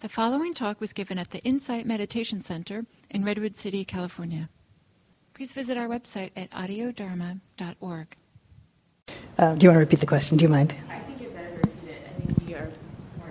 The 0.00 0.08
following 0.08 0.54
talk 0.54 0.80
was 0.80 0.94
given 0.94 1.18
at 1.18 1.30
the 1.30 1.40
Insight 1.40 1.84
Meditation 1.84 2.40
Center 2.40 2.86
in 3.10 3.22
Redwood 3.22 3.54
City, 3.54 3.84
California. 3.84 4.48
Please 5.34 5.52
visit 5.52 5.76
our 5.76 5.88
website 5.88 6.30
at 6.34 6.50
audiodharma.org. 6.52 8.16
Uh, 9.36 9.54
do 9.56 9.66
you 9.66 9.68
want 9.68 9.76
to 9.76 9.78
repeat 9.80 10.00
the 10.00 10.06
question? 10.06 10.38
Do 10.38 10.44
you 10.44 10.48
mind? 10.48 10.74
I 10.88 11.00
think 11.00 11.20
you 11.20 11.28
better 11.28 11.54
repeat 11.54 11.90
it. 11.90 12.02
I 12.06 12.20
think 12.22 12.48
we 12.48 12.54
are 12.54 12.70
more 13.18 13.28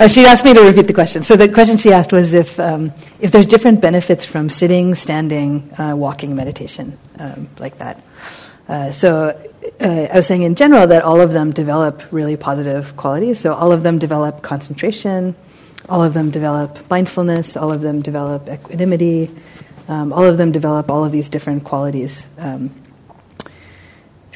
Oh, 0.00 0.08
she 0.14 0.26
asked 0.26 0.44
me 0.44 0.52
to 0.52 0.60
repeat 0.60 0.86
the 0.86 0.92
question. 0.92 1.22
So 1.22 1.34
the 1.34 1.48
question 1.48 1.78
she 1.78 1.90
asked 1.90 2.12
was 2.12 2.34
if 2.34 2.60
um, 2.60 2.92
if 3.20 3.32
there's 3.32 3.46
different 3.46 3.80
benefits 3.80 4.26
from 4.26 4.50
sitting, 4.50 4.94
standing, 4.96 5.72
uh, 5.78 5.96
walking 5.96 6.36
meditation, 6.36 6.98
um, 7.18 7.48
like 7.58 7.78
that. 7.78 8.04
Uh, 8.68 8.90
so 8.90 9.34
uh, 9.80 10.08
I 10.12 10.16
was 10.16 10.26
saying 10.26 10.42
in 10.42 10.54
general 10.54 10.86
that 10.86 11.02
all 11.02 11.20
of 11.20 11.32
them 11.32 11.52
develop 11.52 12.02
really 12.10 12.36
positive 12.36 12.96
qualities. 12.96 13.40
So 13.40 13.54
all 13.54 13.72
of 13.72 13.82
them 13.82 13.98
develop 13.98 14.42
concentration, 14.42 15.34
all 15.88 16.02
of 16.02 16.14
them 16.14 16.30
develop 16.30 16.78
mindfulness, 16.90 17.56
all 17.56 17.72
of 17.72 17.80
them 17.80 18.00
develop 18.00 18.48
equanimity, 18.48 19.30
um, 19.88 20.12
all 20.12 20.24
of 20.24 20.38
them 20.38 20.52
develop 20.52 20.90
all 20.90 21.04
of 21.04 21.12
these 21.12 21.28
different 21.28 21.64
qualities. 21.64 22.26
Um, 22.38 22.70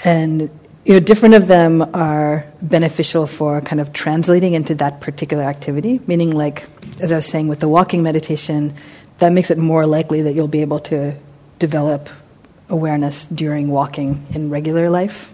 and 0.05 0.51
you 0.85 0.95
know, 0.95 1.01
different 1.01 1.35
of 1.35 1.49
them 1.49 1.83
are 1.95 2.47
beneficial 2.63 3.27
for 3.27 3.61
kind 3.61 3.81
of 3.81 3.93
translating 3.93 4.55
into 4.55 4.75
that 4.77 5.01
particular 5.01 5.45
activity. 5.45 6.01
Meaning, 6.07 6.31
like 6.35 6.65
as 7.01 7.13
I 7.13 7.17
was 7.17 7.27
saying 7.27 7.49
with 7.49 7.61
the 7.61 7.69
walking 7.69 8.03
meditation, 8.03 8.75
that 9.19 9.33
makes 9.33 9.51
it 9.51 9.59
more 9.59 9.87
likely 9.87 10.23
that 10.23 10.33
you'll 10.33 10.49
be 10.49 10.63
able 10.63 10.81
to 10.81 11.15
develop 11.59 12.09
awareness 12.69 13.27
during 13.27 13.69
walking 13.69 14.27
in 14.31 14.51
regular 14.51 14.91
life. 14.91 15.33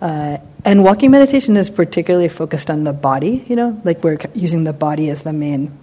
Uh, 0.00 0.38
and 0.64 0.84
walking 0.84 1.10
meditation 1.10 1.56
is 1.56 1.70
particularly 1.70 2.28
focused 2.28 2.70
on 2.70 2.84
the 2.84 2.92
body, 2.92 3.44
you 3.48 3.56
know, 3.56 3.80
like 3.84 4.04
we're 4.04 4.18
using 4.34 4.64
the 4.64 4.72
body 4.72 5.10
as 5.10 5.22
the 5.22 5.32
main 5.32 5.76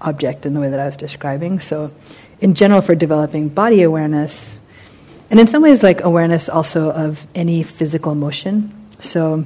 object 0.00 0.46
in 0.46 0.54
the 0.54 0.60
way 0.60 0.70
that 0.70 0.80
I 0.80 0.86
was 0.86 0.96
describing. 0.96 1.60
So, 1.60 1.92
in 2.40 2.54
general, 2.54 2.80
for 2.80 2.94
developing 2.94 3.48
body 3.48 3.82
awareness, 3.82 4.58
and 5.30 5.38
in 5.40 5.46
some 5.46 5.62
ways, 5.62 5.82
like 5.82 6.02
awareness 6.02 6.48
also 6.48 6.90
of 6.90 7.26
any 7.34 7.62
physical 7.62 8.14
motion. 8.14 8.74
So, 9.00 9.44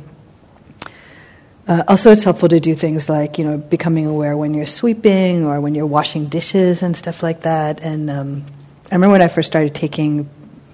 uh, 1.67 1.85
also, 1.89 2.11
it's 2.11 2.25
helpful 2.25 2.49
to 2.49 2.61
do 2.61 2.75
things 2.75 3.09
like 3.09 3.39
you 3.39 3.45
know 3.45 3.59
becoming 3.59 4.07
aware 4.07 4.37
when 4.37 4.55
you're 4.55 4.67
sweeping 4.67 5.45
or 5.45 5.61
when 5.61 5.75
you're 5.75 5.87
washing 5.87 6.27
dishes 6.27 6.83
and 6.83 6.97
stuff 6.97 7.23
like 7.23 7.43
that. 7.43 7.81
And 7.81 8.11
um, 8.11 8.45
I 8.93 8.95
remember 8.97 9.13
when 9.13 9.23
I 9.23 9.29
first 9.29 9.47
started 9.47 9.75
taking 9.75 10.29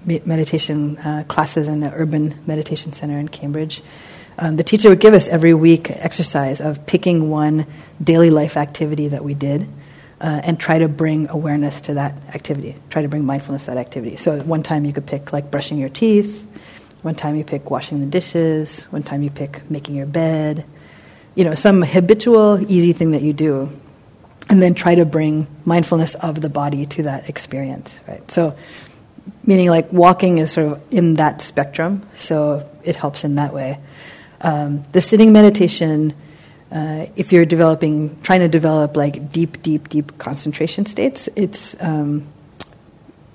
meditation 0.05 0.97
uh, 0.97 1.23
classes 1.29 1.69
in 1.69 1.79
the 1.79 1.89
urban 1.93 2.37
meditation 2.45 2.91
center 2.91 3.17
in 3.17 3.29
Cambridge. 3.29 3.81
Um, 4.37 4.57
the 4.57 4.63
teacher 4.65 4.89
would 4.89 4.99
give 4.99 5.13
us 5.13 5.29
every 5.29 5.53
week 5.53 5.89
exercise 5.89 6.59
of 6.59 6.85
picking 6.85 7.29
one 7.29 7.65
daily 8.03 8.29
life 8.29 8.57
activity 8.57 9.07
that 9.07 9.23
we 9.23 9.35
did 9.35 9.69
uh, 10.19 10.41
and 10.43 10.59
try 10.59 10.79
to 10.79 10.89
bring 10.89 11.29
awareness 11.29 11.79
to 11.79 11.93
that 11.93 12.13
activity, 12.35 12.75
try 12.89 13.03
to 13.03 13.07
bring 13.07 13.23
mindfulness 13.23 13.63
to 13.63 13.71
that 13.71 13.77
activity. 13.77 14.17
So 14.17 14.41
one 14.41 14.63
time 14.63 14.83
you 14.83 14.91
could 14.91 15.07
pick 15.07 15.31
like 15.31 15.49
brushing 15.49 15.77
your 15.77 15.87
teeth, 15.87 16.45
one 17.03 17.15
time 17.15 17.37
you 17.37 17.45
pick 17.45 17.71
washing 17.71 18.01
the 18.01 18.05
dishes, 18.05 18.83
one 18.89 19.01
time 19.01 19.23
you 19.23 19.29
pick 19.29 19.71
making 19.71 19.95
your 19.95 20.07
bed, 20.07 20.65
you 21.35 21.45
know, 21.45 21.55
some 21.55 21.83
habitual, 21.83 22.69
easy 22.69 22.91
thing 22.91 23.11
that 23.11 23.21
you 23.21 23.31
do, 23.31 23.71
and 24.49 24.61
then 24.61 24.73
try 24.73 24.95
to 24.95 25.05
bring 25.05 25.47
mindfulness 25.63 26.15
of 26.15 26.41
the 26.41 26.49
body 26.49 26.85
to 26.87 27.03
that 27.03 27.29
experience, 27.29 27.99
right? 28.07 28.29
So 28.31 28.57
meaning 29.43 29.69
like 29.69 29.93
walking 29.93 30.39
is 30.39 30.51
sort 30.51 30.71
of 30.71 30.81
in 30.91 31.15
that 31.15 31.41
spectrum, 31.41 32.07
so 32.15 32.69
it 32.83 32.95
helps 32.95 33.23
in 33.23 33.35
that 33.35 33.53
way. 33.53 33.79
Um, 34.41 34.83
the 34.91 35.01
sitting 35.01 35.31
meditation, 35.31 36.13
uh, 36.71 37.05
if 37.15 37.31
you're 37.31 37.45
developing, 37.45 38.19
trying 38.21 38.39
to 38.39 38.47
develop 38.47 38.97
like 38.97 39.31
deep, 39.31 39.61
deep, 39.61 39.89
deep 39.89 40.17
concentration 40.17 40.85
states, 40.85 41.29
it's 41.35 41.75
um, 41.79 42.25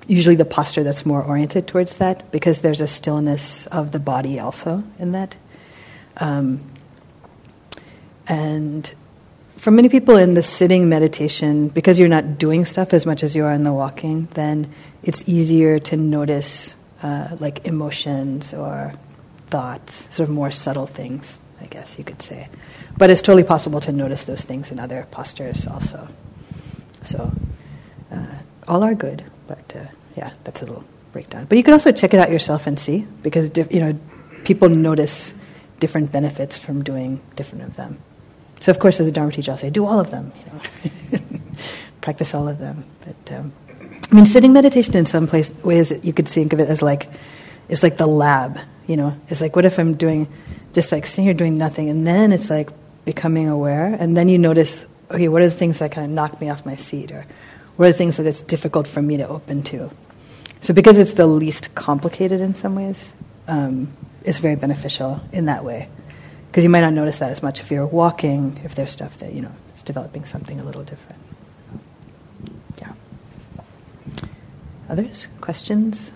usually 0.06 0.36
the 0.36 0.44
posture 0.44 0.82
that's 0.82 1.06
more 1.06 1.22
oriented 1.22 1.66
towards 1.66 1.98
that 1.98 2.30
because 2.32 2.60
there's 2.60 2.80
a 2.80 2.86
stillness 2.86 3.66
of 3.66 3.92
the 3.92 3.98
body 3.98 4.41
also 4.41 4.82
in 4.98 5.12
that. 5.12 5.36
Um, 6.16 6.60
and 8.26 8.92
for 9.56 9.70
many 9.70 9.88
people 9.88 10.16
in 10.16 10.34
the 10.34 10.42
sitting 10.42 10.88
meditation, 10.88 11.69
because 11.69 11.98
you're 11.98 12.09
not 12.09 12.38
doing 12.38 12.65
stuff 12.65 12.92
as 12.92 13.06
much 13.06 13.22
as 13.22 13.34
you 13.34 13.44
are 13.44 13.53
in 13.53 13.65
the 13.65 13.72
walking, 13.72 14.28
then 14.34 14.72
it's 15.03 15.28
easier 15.28 15.78
to 15.78 15.97
notice 15.97 16.75
uh, 17.03 17.37
like 17.41 17.66
emotions 17.66 18.53
or 18.53 18.94
thoughts, 19.48 20.09
sort 20.15 20.28
of 20.28 20.34
more 20.34 20.50
subtle 20.50 20.87
things, 20.87 21.38
I 21.60 21.66
guess 21.66 21.98
you 21.98 22.04
could 22.04 22.22
say. 22.22 22.48
But 22.97 23.10
it's 23.10 23.22
totally 23.22 23.44
possible 23.44 23.81
to 23.81 23.92
notice 23.92 24.25
those 24.25 24.42
things 24.42 24.70
in 24.70 24.78
other 24.78 25.06
postures 25.10 25.66
also. 25.66 26.09
So, 27.04 27.31
uh, 28.10 28.26
all 28.66 28.82
are 28.82 28.94
good, 28.94 29.25
but 29.47 29.76
uh, 29.76 29.86
yeah, 30.16 30.32
that's 30.44 30.62
a 30.62 30.66
little 30.66 30.84
breakdown. 31.12 31.47
But 31.48 31.59
you 31.59 31.65
can 31.65 31.75
also 31.75 31.92
check 31.92 32.15
it 32.15 32.21
out 32.21 32.31
yourself 32.31 32.66
and 32.66 32.78
see, 32.78 33.06
because 33.22 33.50
you 33.56 33.81
know, 33.81 33.98
people 34.44 34.69
notice 34.69 35.34
different 35.81 36.10
benefits 36.12 36.56
from 36.56 36.82
doing 36.82 37.21
different 37.36 37.65
of 37.65 37.76
them. 37.76 37.98
So, 38.64 38.70
of 38.70 38.78
course, 38.78 38.98
as 38.98 39.06
a 39.06 39.12
Dharma 39.12 39.30
teacher, 39.30 39.52
I'll 39.52 39.58
say, 39.58 39.69
do 39.69 39.84
all 39.84 40.00
of 40.00 40.10
them. 40.10 40.32
You 40.38 41.19
know, 41.19 41.20
practice 42.00 42.34
all 42.34 42.48
of 42.48 42.58
them. 42.58 42.84
But 43.04 43.36
um, 43.36 43.52
I 44.10 44.14
mean, 44.14 44.26
sitting 44.26 44.52
meditation 44.52 44.97
in 44.97 45.06
some 45.06 45.26
place 45.26 45.52
ways 45.62 45.92
you 46.02 46.12
could 46.12 46.28
think 46.28 46.52
of 46.54 46.60
it 46.60 46.69
as 46.69 46.80
like, 46.80 47.08
it's 47.69 47.82
like 47.82 47.98
the 47.98 48.06
lab 48.06 48.58
you 48.86 48.97
know, 48.97 49.19
it's 49.28 49.41
like, 49.41 49.56
what 49.56 49.64
if 49.64 49.78
I'm 49.78 49.94
doing, 49.94 50.28
just 50.72 50.92
like 50.92 51.06
sitting 51.06 51.24
here 51.24 51.34
doing 51.34 51.56
nothing, 51.56 51.88
and 51.88 52.06
then 52.06 52.32
it's 52.32 52.50
like 52.50 52.70
becoming 53.04 53.48
aware, 53.48 53.86
and 53.98 54.16
then 54.16 54.28
you 54.28 54.38
notice, 54.38 54.84
okay, 55.10 55.28
what 55.28 55.42
are 55.42 55.48
the 55.48 55.54
things 55.54 55.78
that 55.78 55.92
kind 55.92 56.06
of 56.06 56.10
knock 56.10 56.41
me 56.41 56.50
off 56.50 56.66
my 56.66 56.76
seat, 56.76 57.10
or 57.10 57.26
what 57.76 57.86
are 57.86 57.92
the 57.92 57.98
things 57.98 58.16
that 58.19 58.26
it's 58.26 58.42
difficult 58.42 58.86
for 58.86 59.00
me 59.00 59.16
to 59.16 59.26
open 59.26 59.62
to? 59.64 59.91
So, 60.60 60.74
because 60.74 60.98
it's 60.98 61.12
the 61.12 61.26
least 61.26 61.74
complicated 61.74 62.41
in 62.41 62.54
some 62.54 62.74
ways, 62.74 63.12
um, 63.48 63.92
it's 64.22 64.38
very 64.38 64.56
beneficial 64.56 65.20
in 65.32 65.47
that 65.47 65.64
way. 65.64 65.88
Because 66.54 66.62
you 66.62 66.70
might 66.70 66.82
not 66.82 66.92
notice 66.92 67.19
that 67.19 67.32
as 67.32 67.42
much 67.42 67.59
if 67.59 67.72
you're 67.72 67.84
walking, 67.84 68.60
if 68.62 68.76
there's 68.76 68.92
stuff 68.92 69.16
that, 69.16 69.32
you 69.32 69.42
know, 69.42 69.50
it's 69.70 69.82
developing 69.82 70.25
something 70.25 70.60
a 70.60 70.65
little 70.65 70.84
different. 70.84 71.20
Yeah. 72.81 72.92
Others? 74.88 75.26
Questions? 75.41 76.12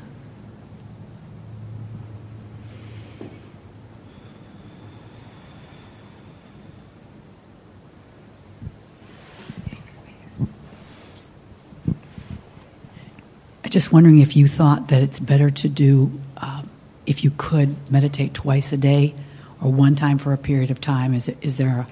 I'm 13.64 13.70
just 13.70 13.90
wondering 13.90 14.20
if 14.20 14.36
you 14.36 14.46
thought 14.46 14.86
that 14.86 15.02
it's 15.02 15.18
better 15.18 15.50
to 15.50 15.68
do, 15.68 16.12
uh, 16.36 16.62
if 17.06 17.24
you 17.24 17.32
could 17.32 17.74
meditate 17.90 18.34
twice 18.34 18.72
a 18.72 18.76
day 18.76 19.14
or 19.60 19.70
one 19.72 19.94
time 19.94 20.18
for 20.18 20.32
a 20.32 20.38
period 20.38 20.70
of 20.70 20.80
time. 20.80 21.14
Is, 21.14 21.28
it, 21.28 21.38
is 21.40 21.56
there 21.56 21.80
a 21.80 21.86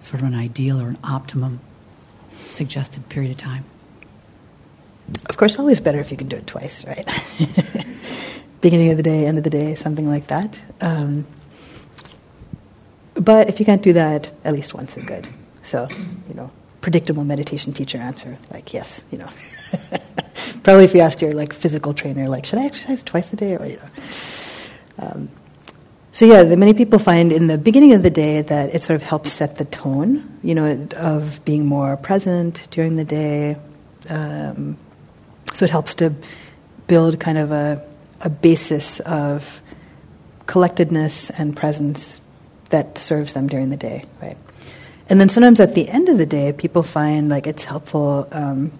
sort 0.00 0.22
of 0.22 0.28
an 0.28 0.34
ideal 0.34 0.80
or 0.80 0.88
an 0.88 0.98
optimum 1.04 1.60
suggested 2.46 3.08
period 3.08 3.32
of 3.32 3.38
time? 3.38 3.64
Of 5.26 5.36
course, 5.36 5.58
always 5.58 5.80
better 5.80 6.00
if 6.00 6.10
you 6.10 6.16
can 6.16 6.28
do 6.28 6.36
it 6.36 6.46
twice, 6.46 6.84
right? 6.84 7.06
Beginning 8.60 8.90
of 8.90 8.96
the 8.96 9.02
day, 9.02 9.26
end 9.26 9.38
of 9.38 9.44
the 9.44 9.50
day, 9.50 9.74
something 9.76 10.08
like 10.08 10.26
that. 10.28 10.60
Um, 10.80 11.26
but 13.14 13.48
if 13.48 13.60
you 13.60 13.66
can't 13.66 13.82
do 13.82 13.92
that, 13.92 14.30
at 14.44 14.52
least 14.52 14.74
once 14.74 14.96
is 14.96 15.04
good. 15.04 15.28
So, 15.62 15.88
you 16.28 16.34
know, 16.34 16.50
predictable 16.80 17.24
meditation 17.24 17.72
teacher 17.72 17.98
answer, 17.98 18.36
like 18.52 18.72
yes, 18.72 19.04
you 19.10 19.18
know. 19.18 19.28
Probably 20.62 20.84
if 20.84 20.94
you 20.94 21.00
asked 21.00 21.22
your 21.22 21.32
like 21.32 21.52
physical 21.52 21.94
trainer, 21.94 22.28
like, 22.28 22.44
should 22.44 22.58
I 22.58 22.66
exercise 22.66 23.02
twice 23.02 23.32
a 23.32 23.36
day, 23.36 23.56
or 23.56 23.66
you 23.66 23.76
know. 23.76 23.90
Um, 24.98 25.28
so 26.16 26.24
yeah, 26.24 26.44
the, 26.44 26.56
many 26.56 26.72
people 26.72 26.98
find 26.98 27.30
in 27.30 27.46
the 27.46 27.58
beginning 27.58 27.92
of 27.92 28.02
the 28.02 28.08
day 28.08 28.40
that 28.40 28.74
it 28.74 28.80
sort 28.80 28.94
of 28.94 29.02
helps 29.02 29.30
set 29.34 29.56
the 29.56 29.66
tone, 29.66 30.38
you 30.42 30.54
know, 30.54 30.88
of 30.96 31.44
being 31.44 31.66
more 31.66 31.94
present 31.98 32.66
during 32.70 32.96
the 32.96 33.04
day. 33.04 33.58
Um, 34.08 34.78
so 35.52 35.66
it 35.66 35.70
helps 35.70 35.94
to 35.96 36.14
build 36.86 37.20
kind 37.20 37.36
of 37.36 37.52
a, 37.52 37.86
a 38.22 38.30
basis 38.30 38.98
of 39.00 39.60
collectedness 40.46 41.28
and 41.28 41.54
presence 41.54 42.22
that 42.70 42.96
serves 42.96 43.34
them 43.34 43.46
during 43.46 43.68
the 43.68 43.76
day, 43.76 44.06
right? 44.22 44.38
And 45.10 45.20
then 45.20 45.28
sometimes 45.28 45.60
at 45.60 45.74
the 45.74 45.86
end 45.86 46.08
of 46.08 46.16
the 46.16 46.24
day, 46.24 46.50
people 46.54 46.82
find 46.82 47.28
like 47.28 47.46
it's 47.46 47.64
helpful 47.64 48.26
um, 48.32 48.72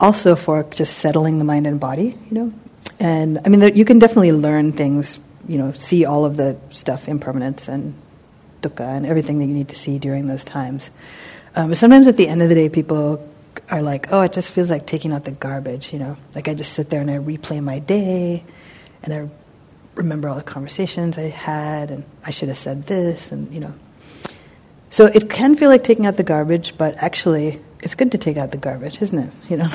also 0.00 0.34
for 0.34 0.64
just 0.64 0.98
settling 0.98 1.38
the 1.38 1.44
mind 1.44 1.64
and 1.64 1.78
body, 1.78 2.18
you 2.28 2.34
know. 2.34 2.52
And 2.98 3.38
I 3.44 3.50
mean, 3.50 3.76
you 3.76 3.84
can 3.84 4.00
definitely 4.00 4.32
learn 4.32 4.72
things, 4.72 5.20
you 5.48 5.58
know, 5.58 5.72
see 5.72 6.04
all 6.04 6.24
of 6.24 6.36
the 6.36 6.56
stuff, 6.70 7.08
impermanence 7.08 7.66
and 7.68 7.94
dukkha, 8.62 8.86
and 8.86 9.06
everything 9.06 9.38
that 9.38 9.46
you 9.46 9.54
need 9.54 9.68
to 9.68 9.74
see 9.74 9.98
during 9.98 10.28
those 10.28 10.44
times. 10.44 10.90
Um, 11.56 11.74
sometimes 11.74 12.06
at 12.06 12.16
the 12.16 12.28
end 12.28 12.42
of 12.42 12.48
the 12.48 12.54
day, 12.54 12.68
people 12.68 13.26
are 13.70 13.82
like, 13.82 14.12
oh, 14.12 14.20
it 14.22 14.32
just 14.32 14.50
feels 14.50 14.70
like 14.70 14.86
taking 14.86 15.12
out 15.12 15.24
the 15.24 15.30
garbage, 15.30 15.92
you 15.92 15.98
know. 15.98 16.16
Like 16.34 16.48
I 16.48 16.54
just 16.54 16.74
sit 16.74 16.90
there 16.90 17.00
and 17.00 17.10
I 17.10 17.18
replay 17.18 17.62
my 17.62 17.78
day, 17.78 18.44
and 19.02 19.12
I 19.12 19.28
remember 19.94 20.28
all 20.28 20.36
the 20.36 20.42
conversations 20.42 21.18
I 21.18 21.30
had, 21.30 21.90
and 21.90 22.04
I 22.24 22.30
should 22.30 22.48
have 22.48 22.58
said 22.58 22.86
this, 22.86 23.32
and 23.32 23.52
you 23.52 23.60
know. 23.60 23.74
So 24.90 25.06
it 25.06 25.28
can 25.28 25.56
feel 25.56 25.68
like 25.68 25.84
taking 25.84 26.06
out 26.06 26.16
the 26.16 26.22
garbage, 26.22 26.76
but 26.78 26.96
actually, 26.96 27.60
it's 27.82 27.94
good 27.94 28.12
to 28.12 28.18
take 28.18 28.36
out 28.36 28.50
the 28.50 28.56
garbage, 28.56 29.00
isn't 29.02 29.18
it? 29.18 29.32
You 29.48 29.56
know. 29.58 29.68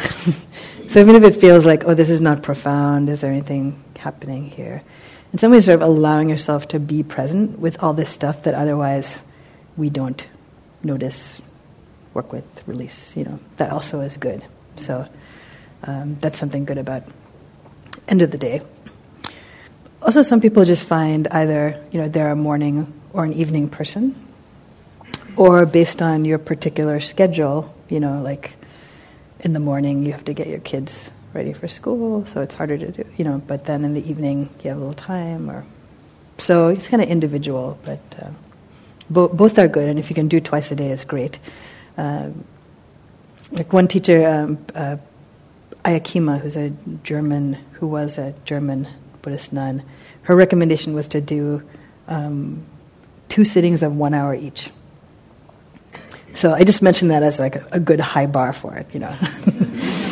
so 0.88 1.00
even 1.00 1.16
if 1.16 1.24
it 1.24 1.36
feels 1.36 1.66
like, 1.66 1.84
oh, 1.86 1.94
this 1.94 2.10
is 2.10 2.22
not 2.22 2.44
profound, 2.44 3.10
is 3.10 3.22
there 3.22 3.32
anything 3.32 3.84
happening 3.98 4.50
here? 4.50 4.84
In 5.34 5.40
some 5.40 5.52
ways, 5.52 5.66
sort 5.66 5.82
of 5.82 5.82
allowing 5.82 6.30
yourself 6.30 6.68
to 6.70 6.80
be 6.80 7.02
present 7.02 7.58
with 7.58 7.82
all 7.82 7.94
this 7.94 8.10
stuff 8.10 8.44
that 8.44 8.54
otherwise 8.54 9.24
we 9.76 9.90
don't 9.90 10.24
notice, 10.84 11.42
work 12.14 12.32
with, 12.32 12.46
release. 12.68 13.18
You 13.18 13.26
know, 13.26 13.40
that 13.58 13.72
also 13.72 14.02
is 14.02 14.16
good. 14.16 14.46
So 14.78 15.08
um, 15.84 16.18
that's 16.20 16.38
something 16.38 16.66
good 16.66 16.78
about 16.78 17.04
end 18.08 18.22
of 18.22 18.30
the 18.30 18.38
day. 18.38 18.62
Also, 20.04 20.22
some 20.22 20.40
people 20.40 20.66
just 20.66 20.86
find 20.86 21.28
either 21.30 21.84
you 21.92 22.00
know 22.00 22.08
they're 22.08 22.32
a 22.32 22.36
morning 22.36 22.94
or 23.12 23.24
an 23.24 23.34
evening 23.34 23.70
person, 23.70 24.16
or 25.36 25.66
based 25.66 26.02
on 26.02 26.26
your 26.26 26.38
particular 26.38 27.00
schedule, 27.00 27.74
you 27.90 28.00
know, 28.00 28.22
like 28.22 28.56
in 29.40 29.54
the 29.54 29.60
morning 29.60 30.04
you 30.04 30.12
have 30.12 30.26
to 30.26 30.34
get 30.34 30.48
your 30.48 30.60
kids 30.60 31.10
ready 31.34 31.54
for 31.54 31.68
school, 31.68 32.26
so 32.26 32.42
it's 32.42 32.56
harder 32.56 32.78
to 32.78 32.92
do, 32.92 33.06
you 33.18 33.26
know. 33.26 33.42
But 33.46 33.66
then 33.66 33.84
in 33.84 33.94
the 33.94 34.08
evening 34.10 34.50
you 34.64 34.70
have 34.70 34.78
a 34.78 34.80
little 34.80 34.94
time, 34.94 35.50
or 35.50 35.66
so 36.38 36.68
it's 36.68 36.88
kind 36.88 37.02
of 37.02 37.10
individual, 37.10 37.78
but 37.84 38.00
uh, 38.22 38.30
bo- 39.10 39.30
both 39.30 39.58
are 39.58 39.68
good, 39.68 39.90
and 39.90 40.00
if 40.00 40.10
you 40.10 40.16
can 40.16 40.28
do 40.28 40.40
twice 40.40 40.72
a 40.72 40.76
day, 40.76 40.92
is 40.92 41.04
great. 41.04 41.40
Um, 41.98 42.44
like 43.52 43.72
one 43.72 43.88
teacher, 43.88 44.28
um, 44.28 44.66
uh, 44.74 44.98
Ayya 45.86 46.02
Khema, 46.02 46.40
who's 46.40 46.56
a 46.56 46.72
German, 47.04 47.54
who 47.74 47.88
was 47.88 48.18
a 48.18 48.34
German 48.46 48.88
Buddhist 49.22 49.54
nun, 49.54 49.84
her 50.24 50.36
recommendation 50.36 50.94
was 50.94 51.08
to 51.10 51.22
do 51.22 51.62
um, 52.08 52.64
two 53.30 53.46
sittings 53.46 53.84
of 53.84 53.96
one 53.96 54.14
hour 54.14 54.34
each. 54.34 54.70
So 56.34 56.54
I 56.54 56.64
just 56.64 56.82
mentioned 56.82 57.12
that 57.12 57.22
as 57.22 57.40
like 57.40 57.56
a, 57.56 57.68
a 57.74 57.80
good 57.80 58.00
high 58.00 58.26
bar 58.26 58.54
for 58.54 58.76
it, 58.76 58.88
you 58.94 59.00
know. 59.00 59.16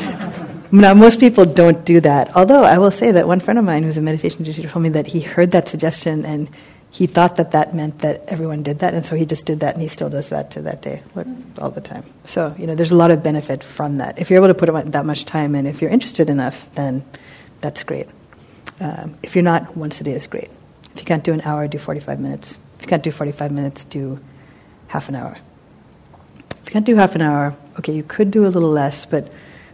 now 0.72 0.94
most 0.94 1.20
people 1.20 1.46
don't 1.46 1.86
do 1.86 2.00
that. 2.02 2.36
Although 2.36 2.64
I 2.64 2.78
will 2.78 2.92
say 2.92 3.12
that 3.12 3.28
one 3.28 3.40
friend 3.40 3.60
of 3.60 3.66
mine 3.66 3.84
who's 3.84 3.98
a 3.98 4.02
meditation 4.02 4.44
teacher 4.44 4.68
told 4.68 4.84
me 4.84 4.90
that 4.90 5.08
he 5.08 5.20
heard 5.20 5.52
that 5.52 5.68
suggestion 5.68 6.26
and 6.26 6.50
he 6.92 7.08
thought 7.08 7.38
that 7.38 7.52
that 7.52 7.74
meant 7.74 8.00
that 8.00 8.26
everyone 8.28 8.64
did 8.64 8.80
that, 8.80 8.94
and 8.94 9.06
so 9.06 9.16
he 9.16 9.26
just 9.26 9.46
did 9.46 9.62
that, 9.62 9.76
and 9.76 9.82
he 9.82 9.88
still 9.88 10.10
does 10.10 10.28
that 10.28 10.52
to 10.52 10.62
that 10.64 10.82
day, 10.82 11.02
all 11.58 11.72
the 11.72 11.80
time. 11.80 12.04
So 12.26 12.54
you 12.60 12.68
know, 12.68 12.76
there's 12.76 12.92
a 12.92 12.96
lot 12.96 13.12
of 13.12 13.24
benefit 13.24 13.64
from 13.64 13.98
that. 14.00 14.20
If 14.20 14.30
you're 14.30 14.44
able 14.44 14.54
to 14.54 14.54
put 14.54 14.92
that 14.92 15.06
much 15.06 15.24
time 15.26 15.56
in, 15.56 15.66
if 15.66 15.82
you're 15.82 15.90
interested 15.90 16.30
enough, 16.30 16.70
then 16.76 17.06
that's 17.62 17.84
great. 17.84 18.10
Um, 18.82 19.16
if 19.24 19.36
you're 19.36 19.44
not, 19.44 19.78
once 19.78 20.02
a 20.02 20.04
day 20.04 20.12
is 20.12 20.28
great. 20.28 20.52
If 20.94 21.00
you 21.00 21.06
can't 21.06 21.24
do 21.24 21.32
an 21.32 21.42
hour, 21.42 21.66
do 21.68 21.78
45 21.78 22.20
minutes. 22.20 22.58
If 22.78 22.82
you 22.82 22.88
can't 22.90 23.04
do 23.04 23.12
45 23.12 23.52
minutes, 23.52 23.86
do 23.86 24.20
half 24.88 25.08
an 25.08 25.16
hour. 25.16 25.38
If 26.50 26.66
you 26.66 26.72
can't 26.74 26.86
do 26.86 26.96
half 26.96 27.16
an 27.16 27.22
hour, 27.22 27.56
okay, 27.80 27.94
you 27.94 28.04
could 28.04 28.32
do 28.32 28.46
a 28.46 28.50
little 28.50 28.70
less, 28.70 29.06
but 29.06 29.32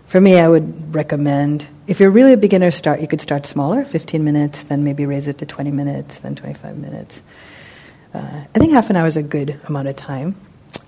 for 0.08 0.22
me, 0.22 0.40
I 0.40 0.48
would 0.48 0.96
recommend 0.96 1.68
if 1.86 2.00
you're 2.00 2.12
really 2.12 2.34
a 2.34 2.38
beginner 2.38 2.72
start, 2.72 3.02
you 3.02 3.08
could 3.08 3.22
start 3.22 3.46
smaller, 3.46 3.86
15 3.86 4.24
minutes, 4.24 4.64
then 4.64 4.84
maybe 4.84 5.06
raise 5.06 5.28
it 5.28 5.38
to 5.40 5.46
20 5.46 5.72
minutes, 5.72 6.20
then 6.20 6.36
25 6.36 6.78
minutes. 6.78 7.22
Uh, 8.14 8.46
I 8.56 8.60
think 8.60 8.72
half 8.74 8.90
an 8.90 8.96
hour 8.96 9.06
is 9.06 9.18
a 9.18 9.24
good 9.24 9.60
amount 9.66 9.88
of 9.88 9.96
time. 9.96 10.36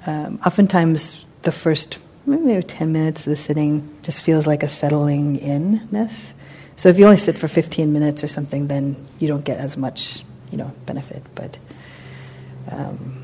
Um, 0.06 0.39
oftentimes, 0.45 1.25
the 1.44 1.51
first 1.51 2.00
maybe 2.25 2.62
10 2.62 2.92
minutes 2.92 3.21
of 3.21 3.31
the 3.31 3.36
sitting 3.36 3.98
just 4.04 4.21
feels 4.21 4.45
like 4.48 4.63
a 4.63 4.69
settling 4.69 5.38
inness. 5.38 6.33
So 6.75 6.89
if 6.89 6.98
you 6.98 7.06
only 7.06 7.18
sit 7.18 7.38
for 7.38 7.48
15 7.48 7.92
minutes 7.92 8.24
or 8.24 8.27
something, 8.27 8.68
then 8.68 8.95
you 9.19 9.27
don't 9.27 9.44
get 9.44 9.60
as 9.60 9.75
much, 9.75 10.24
you 10.51 10.57
know, 10.57 10.74
benefit. 10.86 11.24
But 11.36 11.57
um, 12.71 13.19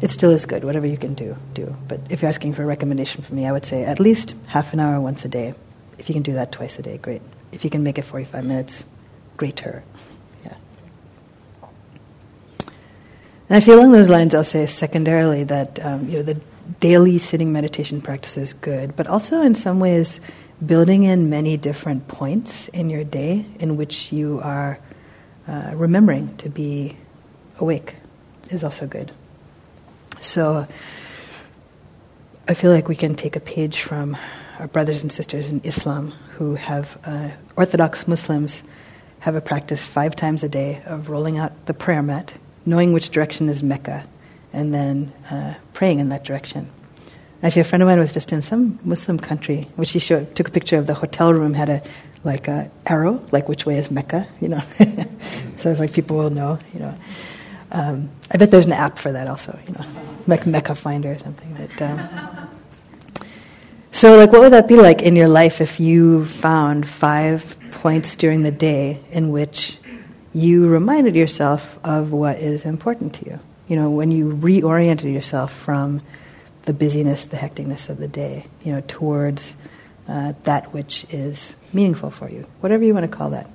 it 0.00 0.10
still 0.10 0.30
is 0.30 0.46
good. 0.46 0.64
Whatever 0.64 0.86
you 0.86 0.96
can 0.96 1.14
do, 1.14 1.36
do. 1.54 1.76
But 1.88 2.00
if 2.08 2.22
you're 2.22 2.28
asking 2.28 2.54
for 2.54 2.62
a 2.62 2.66
recommendation 2.66 3.22
from 3.22 3.36
me, 3.36 3.46
I 3.46 3.52
would 3.52 3.64
say 3.64 3.84
at 3.84 4.00
least 4.00 4.34
half 4.46 4.72
an 4.72 4.80
hour 4.80 5.00
once 5.00 5.24
a 5.24 5.28
day. 5.28 5.54
If 5.98 6.08
you 6.08 6.14
can 6.14 6.22
do 6.22 6.34
that 6.34 6.52
twice 6.52 6.78
a 6.78 6.82
day, 6.82 6.98
great. 6.98 7.22
If 7.50 7.64
you 7.64 7.70
can 7.70 7.82
make 7.82 7.98
it 7.98 8.02
45 8.02 8.44
minutes, 8.44 8.84
greater. 9.36 9.82
Yeah. 10.44 10.54
Actually, 13.50 13.74
along 13.74 13.92
those 13.92 14.10
lines, 14.10 14.34
I'll 14.34 14.44
say 14.44 14.66
secondarily 14.66 15.44
that 15.44 15.84
um, 15.84 16.08
you 16.08 16.18
know 16.18 16.22
the 16.22 16.40
daily 16.80 17.18
sitting 17.18 17.52
meditation 17.52 18.00
practice 18.00 18.36
is 18.36 18.52
good, 18.52 18.94
but 18.94 19.06
also 19.06 19.42
in 19.42 19.54
some 19.54 19.80
ways 19.80 20.20
building 20.64 21.04
in 21.04 21.30
many 21.30 21.56
different 21.56 22.08
points 22.08 22.68
in 22.68 22.90
your 22.90 23.04
day 23.04 23.46
in 23.58 23.76
which 23.76 24.12
you 24.12 24.40
are 24.42 24.78
uh, 25.46 25.70
remembering 25.74 26.36
to 26.36 26.48
be 26.48 26.96
awake 27.58 27.94
is 28.50 28.64
also 28.64 28.86
good. 28.86 29.12
So 30.20 30.66
I 32.48 32.54
feel 32.54 32.72
like 32.72 32.88
we 32.88 32.96
can 32.96 33.14
take 33.14 33.36
a 33.36 33.40
page 33.40 33.82
from 33.82 34.16
our 34.58 34.66
brothers 34.66 35.02
and 35.02 35.12
sisters 35.12 35.48
in 35.48 35.60
Islam 35.64 36.12
who 36.36 36.54
have 36.56 36.98
uh, 37.04 37.30
Orthodox 37.56 38.08
Muslims 38.08 38.62
have 39.20 39.34
a 39.34 39.40
practice 39.40 39.84
five 39.84 40.16
times 40.16 40.42
a 40.42 40.48
day 40.48 40.82
of 40.86 41.08
rolling 41.08 41.38
out 41.38 41.66
the 41.66 41.74
prayer 41.74 42.02
mat, 42.02 42.34
knowing 42.64 42.92
which 42.92 43.10
direction 43.10 43.48
is 43.48 43.62
Mecca, 43.62 44.06
and 44.52 44.72
then 44.72 45.12
uh, 45.30 45.54
praying 45.72 45.98
in 45.98 46.08
that 46.08 46.24
direction. 46.24 46.70
Actually, 47.42 47.60
a 47.60 47.64
friend 47.64 47.82
of 47.82 47.88
mine 47.88 47.98
was 47.98 48.12
just 48.12 48.32
in 48.32 48.42
some 48.42 48.78
Muslim 48.82 49.18
country, 49.18 49.68
which 49.76 49.92
he 49.92 49.98
showed, 49.98 50.34
took 50.34 50.48
a 50.48 50.50
picture 50.50 50.76
of 50.76 50.86
the 50.86 50.94
hotel 50.94 51.32
room 51.32 51.54
had 51.54 51.68
a 51.68 51.82
like 52.24 52.48
a 52.48 52.68
arrow, 52.86 53.24
like 53.30 53.48
which 53.48 53.64
way 53.64 53.78
is 53.78 53.90
Mecca, 53.90 54.26
you 54.40 54.48
know. 54.48 54.60
so 55.56 55.70
it's 55.70 55.78
like 55.78 55.92
people 55.92 56.16
will 56.16 56.30
know, 56.30 56.58
you 56.74 56.80
know. 56.80 56.94
Um, 57.70 58.10
I 58.30 58.38
bet 58.38 58.50
there's 58.50 58.66
an 58.66 58.72
app 58.72 58.98
for 58.98 59.12
that 59.12 59.28
also, 59.28 59.58
you 59.66 59.74
know, 59.74 59.84
like 60.26 60.46
Mecca 60.46 60.74
Finder 60.74 61.12
or 61.12 61.18
something. 61.18 61.68
Um, 61.80 62.48
so, 63.92 64.16
like, 64.16 64.32
what 64.32 64.40
would 64.40 64.52
that 64.52 64.68
be 64.68 64.76
like 64.76 65.02
in 65.02 65.16
your 65.16 65.28
life 65.28 65.60
if 65.60 65.80
you 65.80 66.24
found 66.24 66.88
five 66.88 67.58
points 67.70 68.16
during 68.16 68.42
the 68.42 68.50
day 68.50 69.00
in 69.10 69.30
which 69.30 69.76
you 70.32 70.68
reminded 70.68 71.16
yourself 71.16 71.78
of 71.84 72.12
what 72.12 72.38
is 72.38 72.64
important 72.64 73.14
to 73.14 73.26
you? 73.26 73.40
You 73.66 73.76
know, 73.76 73.90
when 73.90 74.10
you 74.10 74.32
reoriented 74.32 75.12
yourself 75.12 75.52
from 75.52 76.00
the 76.62 76.72
busyness, 76.72 77.26
the 77.26 77.36
hecticness 77.36 77.88
of 77.88 77.98
the 77.98 78.08
day, 78.08 78.46
you 78.64 78.72
know, 78.72 78.82
towards 78.86 79.54
uh, 80.06 80.32
that 80.44 80.72
which 80.72 81.04
is 81.10 81.54
meaningful 81.72 82.10
for 82.10 82.30
you, 82.30 82.46
whatever 82.60 82.84
you 82.84 82.94
want 82.94 83.10
to 83.10 83.14
call 83.14 83.30
that. 83.30 83.50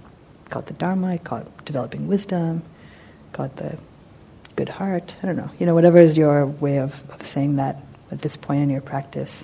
Call 0.50 0.62
it 0.62 0.68
the 0.68 0.74
Dharma, 0.74 1.18
call 1.18 1.40
it 1.40 1.66
developing 1.66 2.08
wisdom, 2.08 2.62
call 3.32 3.46
it 3.46 3.56
the 3.56 3.78
good 4.56 4.70
heart. 4.70 5.16
I 5.22 5.26
don't 5.26 5.36
know. 5.36 5.52
You 5.60 5.66
know, 5.66 5.74
whatever 5.74 5.98
is 5.98 6.18
your 6.18 6.46
way 6.46 6.78
of, 6.78 7.10
of 7.12 7.26
saying 7.26 7.58
that 7.58 7.84
at 8.12 8.22
this 8.22 8.36
point 8.36 8.62
in 8.62 8.70
your 8.70 8.82
practice. 8.82 9.44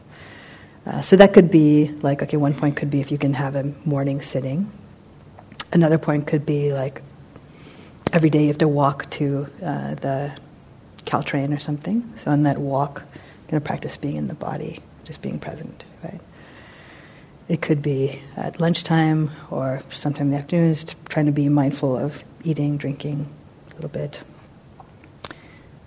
Uh, 0.86 1.02
so 1.02 1.16
that 1.16 1.34
could 1.34 1.52
be 1.52 1.90
like, 2.02 2.24
okay, 2.24 2.38
one 2.38 2.54
point 2.54 2.76
could 2.76 2.90
be 2.90 3.00
if 3.00 3.12
you 3.12 3.18
can 3.18 3.34
have 3.34 3.56
a 3.56 3.74
morning 3.86 4.22
sitting. 4.22 4.72
Another 5.72 5.98
point 5.98 6.28
could 6.28 6.46
be 6.46 6.72
like 6.72 7.02
every 8.14 8.30
day 8.30 8.42
you 8.42 8.48
have 8.48 8.58
to 8.60 8.68
walk 8.68 9.10
to 9.12 9.48
uh, 9.64 9.96
the 9.96 10.38
Caltrain 11.06 11.56
or 11.56 11.60
something. 11.60 12.12
So 12.18 12.32
on 12.32 12.44
that 12.44 12.58
walk, 12.58 13.04
you're 13.04 13.52
going 13.52 13.62
to 13.62 13.68
practice 13.68 13.98
being 13.98 14.16
in 14.16 14.28
the 14.28 14.34
body, 14.34 14.80
just 15.04 15.22
being 15.22 15.40
present, 15.40 15.84
right? 16.04 16.22
It 17.48 17.62
could 17.62 17.82
be 17.82 18.22
at 18.38 18.60
lunchtime 18.60 19.32
or 19.50 19.82
sometime 19.90 20.28
in 20.28 20.32
the 20.32 20.38
afternoons, 20.38 20.96
trying 21.08 21.26
to 21.26 21.32
be 21.32 21.50
mindful 21.50 21.98
of 21.98 22.24
eating, 22.44 22.78
drinking 22.78 23.28
a 23.72 23.76
little 23.76 23.90
bit, 23.90 24.22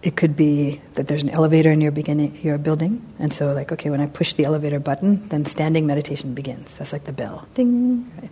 it 0.02 0.16
could 0.16 0.34
be 0.34 0.80
that 0.94 1.06
there's 1.06 1.22
an 1.22 1.30
elevator 1.30 1.70
in 1.70 1.80
your 1.80 1.92
beginning 1.92 2.36
your 2.42 2.58
building 2.58 3.00
and 3.18 3.32
so 3.32 3.52
like 3.52 3.70
okay 3.70 3.88
when 3.88 4.00
i 4.00 4.06
push 4.06 4.32
the 4.34 4.44
elevator 4.44 4.80
button 4.80 5.26
then 5.28 5.44
standing 5.44 5.86
meditation 5.86 6.34
begins. 6.34 6.76
That's 6.76 6.92
like 6.92 7.04
the 7.04 7.12
bell. 7.12 7.46
Ding 7.54 8.10
right? 8.20 8.30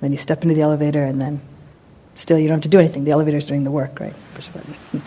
then 0.00 0.12
you 0.12 0.18
step 0.18 0.42
into 0.42 0.54
the 0.54 0.60
elevator 0.60 1.02
and 1.02 1.20
then 1.20 1.40
still 2.14 2.38
you 2.38 2.48
don't 2.48 2.56
have 2.56 2.62
to 2.62 2.68
do 2.68 2.78
anything. 2.78 3.04
The 3.04 3.12
elevator's 3.12 3.46
doing 3.46 3.64
the 3.64 3.70
work 3.70 3.98
right? 3.98 4.14
Push 4.34 4.48
button 4.54 5.02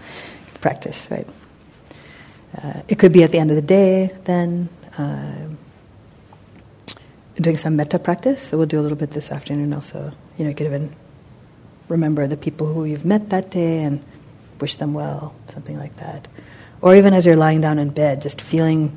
practice 0.62 1.08
right? 1.12 1.28
Uh, 2.58 2.82
it 2.88 2.98
could 2.98 3.12
be 3.12 3.24
at 3.24 3.32
the 3.32 3.38
end 3.38 3.52
of 3.52 3.56
the 3.56 3.62
day 3.62 4.16
then 4.26 4.68
uh, 4.98 5.48
doing 7.36 7.56
some 7.56 7.76
metta 7.76 8.00
practice. 8.00 8.42
So 8.42 8.58
we'll 8.58 8.66
do 8.66 8.80
a 8.80 8.84
little 8.84 8.98
bit 8.98 9.12
this 9.12 9.32
afternoon 9.32 9.74
also. 9.74 10.12
You 10.38 10.46
know 10.46 10.50
you 10.50 10.56
could 10.56 10.66
even 10.66 10.96
remember 11.88 12.28
the 12.28 12.38
people 12.38 12.68
who 12.68 12.86
you've 12.86 13.06
met 13.06 13.30
that 13.30 13.52
day 13.52 13.84
and 13.84 14.04
wish 14.60 14.76
them 14.76 14.94
well, 14.94 15.34
something 15.54 15.78
like 15.78 15.96
that. 15.98 16.28
Or 16.82 16.96
even 16.96 17.14
as 17.14 17.26
you're 17.26 17.36
lying 17.36 17.62
down 17.62 17.80
in 17.80 17.90
bed, 17.90 18.22
just 18.22 18.42
feeling 18.42 18.96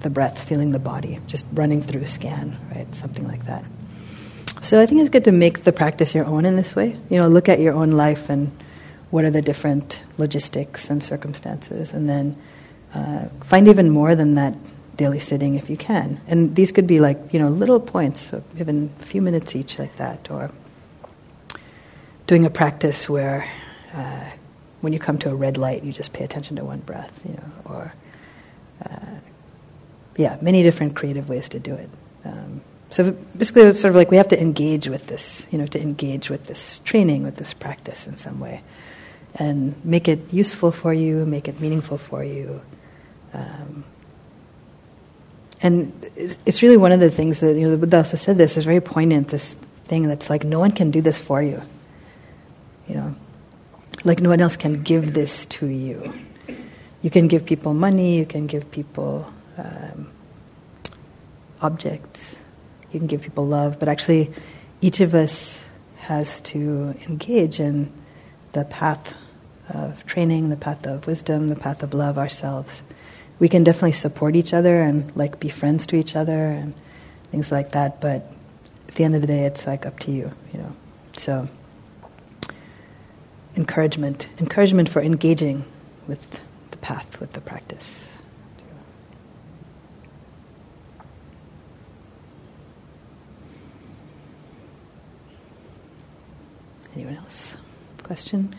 the 0.00 0.10
breath, 0.10 0.42
feeling 0.42 0.72
the 0.72 0.78
body, 0.78 1.20
just 1.26 1.46
running 1.52 1.82
through 1.82 2.02
a 2.02 2.06
scan, 2.06 2.58
right? 2.74 2.92
Something 2.94 3.26
like 3.26 3.46
that. 3.46 3.64
So 4.62 4.80
I 4.80 4.86
think 4.86 5.00
it's 5.00 5.10
good 5.10 5.24
to 5.24 5.32
make 5.32 5.64
the 5.64 5.72
practice 5.72 6.14
your 6.14 6.26
own 6.26 6.44
in 6.44 6.56
this 6.56 6.74
way. 6.74 6.98
You 7.08 7.18
know, 7.18 7.28
look 7.28 7.48
at 7.48 7.60
your 7.60 7.74
own 7.74 7.92
life 7.92 8.28
and 8.28 8.50
what 9.10 9.24
are 9.24 9.30
the 9.30 9.42
different 9.42 10.04
logistics 10.18 10.90
and 10.90 11.02
circumstances, 11.02 11.92
and 11.92 12.08
then 12.08 12.36
uh, 12.94 13.26
find 13.44 13.68
even 13.68 13.90
more 13.90 14.14
than 14.16 14.34
that 14.34 14.54
daily 14.96 15.20
sitting 15.20 15.54
if 15.54 15.70
you 15.70 15.76
can. 15.76 16.20
And 16.26 16.56
these 16.56 16.72
could 16.72 16.86
be 16.86 17.00
like, 17.00 17.32
you 17.32 17.38
know, 17.38 17.48
little 17.48 17.80
points, 17.80 18.32
even 18.58 18.90
a 19.00 19.04
few 19.04 19.22
minutes 19.22 19.54
each 19.54 19.78
like 19.78 19.96
that, 19.96 20.30
or 20.30 20.50
doing 22.26 22.44
a 22.44 22.50
practice 22.50 23.08
where 23.08 23.48
uh, 23.94 24.24
when 24.86 24.92
you 24.92 25.00
come 25.00 25.18
to 25.18 25.28
a 25.28 25.34
red 25.34 25.58
light, 25.58 25.82
you 25.82 25.92
just 25.92 26.12
pay 26.12 26.22
attention 26.22 26.54
to 26.54 26.64
one 26.64 26.78
breath, 26.78 27.10
you 27.26 27.34
know, 27.34 27.50
or 27.64 27.92
uh, 28.88 29.18
yeah, 30.16 30.38
many 30.40 30.62
different 30.62 30.94
creative 30.94 31.28
ways 31.28 31.48
to 31.48 31.58
do 31.58 31.74
it. 31.74 31.90
Um, 32.24 32.60
so 32.92 33.10
basically, 33.10 33.62
it's 33.62 33.80
sort 33.80 33.90
of 33.90 33.96
like 33.96 34.12
we 34.12 34.16
have 34.16 34.28
to 34.28 34.40
engage 34.40 34.86
with 34.86 35.08
this, 35.08 35.44
you 35.50 35.58
know, 35.58 35.66
to 35.66 35.80
engage 35.80 36.30
with 36.30 36.46
this 36.46 36.78
training, 36.84 37.24
with 37.24 37.34
this 37.34 37.52
practice 37.52 38.06
in 38.06 38.16
some 38.16 38.38
way, 38.38 38.62
and 39.34 39.74
make 39.84 40.06
it 40.06 40.20
useful 40.32 40.70
for 40.70 40.94
you, 40.94 41.26
make 41.26 41.48
it 41.48 41.60
meaningful 41.60 41.98
for 41.98 42.22
you. 42.22 42.60
Um, 43.34 43.82
and 45.62 45.92
it's 46.46 46.62
really 46.62 46.76
one 46.76 46.92
of 46.92 47.00
the 47.00 47.10
things 47.10 47.40
that, 47.40 47.54
you 47.54 47.62
know, 47.62 47.72
the 47.72 47.76
Buddha 47.76 47.96
also 47.96 48.16
said 48.16 48.38
this 48.38 48.56
is 48.56 48.64
very 48.64 48.80
poignant, 48.80 49.34
this 49.34 49.54
thing 49.86 50.06
that's 50.06 50.30
like, 50.30 50.44
no 50.44 50.60
one 50.60 50.70
can 50.70 50.92
do 50.92 51.02
this 51.02 51.18
for 51.18 51.42
you. 51.42 51.60
You 52.86 52.94
know, 52.94 53.16
like 54.04 54.20
no 54.20 54.30
one 54.30 54.40
else 54.40 54.56
can 54.56 54.82
give 54.82 55.14
this 55.14 55.46
to 55.46 55.66
you. 55.66 56.12
You 57.02 57.10
can 57.10 57.28
give 57.28 57.46
people 57.46 57.74
money, 57.74 58.16
you 58.18 58.26
can 58.26 58.46
give 58.46 58.70
people 58.70 59.30
um, 59.58 60.10
objects, 61.60 62.36
you 62.92 62.98
can 62.98 63.06
give 63.06 63.22
people 63.22 63.46
love, 63.46 63.78
but 63.78 63.88
actually, 63.88 64.32
each 64.80 65.00
of 65.00 65.14
us 65.14 65.60
has 65.98 66.40
to 66.40 66.94
engage 67.08 67.60
in 67.60 67.92
the 68.52 68.64
path 68.64 69.14
of 69.68 70.04
training, 70.06 70.48
the 70.48 70.56
path 70.56 70.86
of 70.86 71.06
wisdom, 71.06 71.48
the 71.48 71.56
path 71.56 71.82
of 71.82 71.94
love 71.94 72.18
ourselves. 72.18 72.82
We 73.38 73.48
can 73.48 73.64
definitely 73.64 73.92
support 73.92 74.36
each 74.36 74.54
other 74.54 74.80
and 74.80 75.14
like 75.16 75.40
be 75.40 75.48
friends 75.48 75.86
to 75.88 75.96
each 75.96 76.16
other 76.16 76.46
and 76.46 76.74
things 77.30 77.50
like 77.50 77.72
that, 77.72 78.00
but 78.00 78.32
at 78.88 78.94
the 78.94 79.04
end 79.04 79.14
of 79.14 79.20
the 79.20 79.26
day, 79.26 79.44
it's 79.44 79.66
like 79.66 79.84
up 79.84 79.98
to 80.00 80.12
you, 80.12 80.30
you 80.52 80.60
know. 80.60 80.72
So, 81.16 81.48
encouragement, 83.56 84.28
encouragement 84.38 84.88
for 84.88 85.00
engaging 85.00 85.64
with 86.06 86.40
the 86.70 86.76
path, 86.78 87.18
with 87.20 87.32
the 87.32 87.40
practice. 87.40 88.06
Anyone 96.94 97.16
else? 97.16 97.56
Question? 98.02 98.54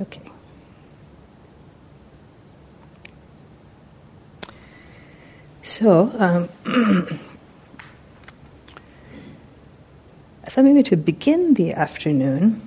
Okay. 0.00 0.20
So, 5.74 6.08
um, 6.20 6.48
I 10.44 10.50
thought 10.50 10.64
maybe 10.64 10.84
to 10.84 10.96
begin 10.96 11.54
the 11.54 11.72
afternoon, 11.72 12.62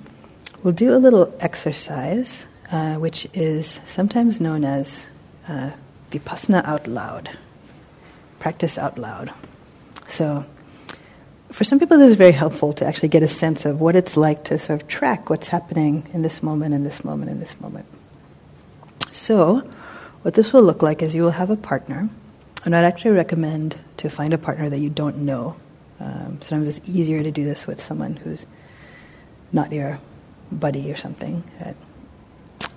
we'll 0.62 0.74
do 0.74 0.94
a 0.94 1.00
little 1.00 1.34
exercise, 1.40 2.44
uh, 2.70 2.96
which 2.96 3.26
is 3.32 3.80
sometimes 3.86 4.42
known 4.42 4.62
as 4.62 5.06
uh, 5.48 5.70
vipassana 6.10 6.62
out 6.66 6.86
loud 6.86 7.30
practice 8.40 8.76
out 8.76 8.98
loud. 8.98 9.32
So, 10.08 10.44
for 11.50 11.64
some 11.64 11.78
people, 11.78 11.96
this 11.96 12.10
is 12.10 12.16
very 12.16 12.32
helpful 12.32 12.74
to 12.74 12.84
actually 12.84 13.08
get 13.08 13.22
a 13.22 13.28
sense 13.28 13.64
of 13.64 13.80
what 13.80 13.96
it's 13.96 14.18
like 14.18 14.44
to 14.44 14.58
sort 14.58 14.82
of 14.82 14.86
track 14.86 15.30
what's 15.30 15.48
happening 15.48 16.06
in 16.12 16.20
this 16.20 16.42
moment, 16.42 16.74
in 16.74 16.84
this 16.84 17.02
moment, 17.06 17.30
in 17.30 17.40
this 17.40 17.58
moment. 17.58 17.86
So, 19.12 19.66
what 20.20 20.34
this 20.34 20.52
will 20.52 20.62
look 20.62 20.82
like 20.82 21.00
is 21.00 21.14
you 21.14 21.22
will 21.22 21.30
have 21.30 21.48
a 21.48 21.56
partner, 21.56 22.10
and 22.64 22.74
I'd 22.74 22.84
actually 22.84 23.12
recommend 23.12 23.78
to 23.98 24.08
find 24.08 24.32
a 24.32 24.38
partner 24.38 24.68
that 24.68 24.78
you 24.78 24.90
don't 24.90 25.18
know. 25.18 25.56
Um, 26.00 26.38
sometimes 26.40 26.68
it's 26.68 26.88
easier 26.88 27.22
to 27.22 27.30
do 27.30 27.44
this 27.44 27.66
with 27.66 27.82
someone 27.82 28.16
who's 28.16 28.46
not 29.52 29.72
your 29.72 29.98
buddy 30.50 30.90
or 30.92 30.96
something. 30.96 31.42
Right? 31.64 31.76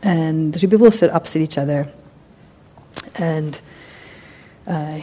And 0.02 0.54
the 0.54 0.60
two 0.60 0.68
people 0.68 0.92
sit 0.92 1.12
opposite 1.12 1.42
each 1.42 1.58
other, 1.58 1.92
and 3.16 3.60
uh, 4.68 5.02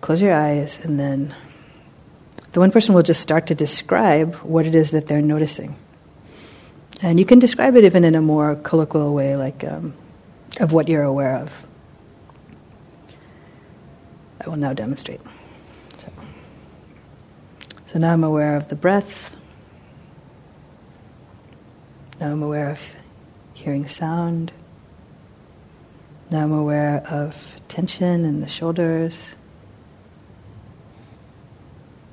close 0.00 0.20
your 0.20 0.34
eyes, 0.34 0.78
and 0.82 0.98
then 0.98 1.34
the 2.52 2.60
one 2.60 2.70
person 2.70 2.94
will 2.94 3.02
just 3.02 3.20
start 3.20 3.48
to 3.48 3.54
describe 3.54 4.36
what 4.36 4.66
it 4.66 4.74
is 4.74 4.92
that 4.92 5.08
they're 5.08 5.22
noticing. 5.22 5.76
And 7.02 7.18
you 7.18 7.26
can 7.26 7.38
describe 7.38 7.76
it 7.76 7.84
even 7.84 8.04
in 8.04 8.14
a 8.14 8.22
more 8.22 8.54
colloquial 8.54 9.12
way, 9.12 9.36
like 9.36 9.64
um, 9.64 9.94
of 10.60 10.72
what 10.72 10.88
you're 10.88 11.02
aware 11.02 11.36
of. 11.36 11.66
I 14.44 14.50
will 14.50 14.56
now 14.56 14.74
demonstrate. 14.74 15.20
So, 15.98 16.08
so 17.86 17.98
now 17.98 18.12
I'm 18.12 18.24
aware 18.24 18.56
of 18.56 18.68
the 18.68 18.74
breath. 18.74 19.34
Now 22.20 22.32
I'm 22.32 22.42
aware 22.42 22.70
of 22.70 22.96
hearing 23.54 23.88
sound. 23.88 24.52
Now 26.30 26.42
I'm 26.42 26.52
aware 26.52 27.06
of 27.08 27.56
tension 27.68 28.24
in 28.24 28.40
the 28.40 28.48
shoulders. 28.48 29.32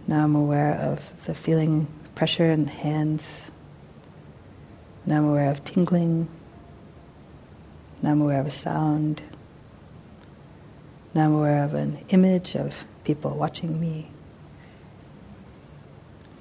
Now 0.07 0.23
I'm 0.23 0.35
aware 0.35 0.75
of 0.75 1.11
the 1.25 1.33
feeling 1.33 1.87
pressure 2.15 2.49
in 2.49 2.65
the 2.65 2.71
hands. 2.71 3.51
Now 5.05 5.17
I'm 5.17 5.25
aware 5.25 5.49
of 5.49 5.63
tingling. 5.65 6.29
Now 8.01 8.11
I'm 8.11 8.21
aware 8.21 8.39
of 8.39 8.53
sound. 8.53 9.21
Now 11.13 11.25
I'm 11.25 11.33
aware 11.33 11.63
of 11.63 11.73
an 11.73 12.03
image 12.09 12.55
of 12.55 12.85
people 13.03 13.31
watching 13.31 13.79
me. 13.79 14.09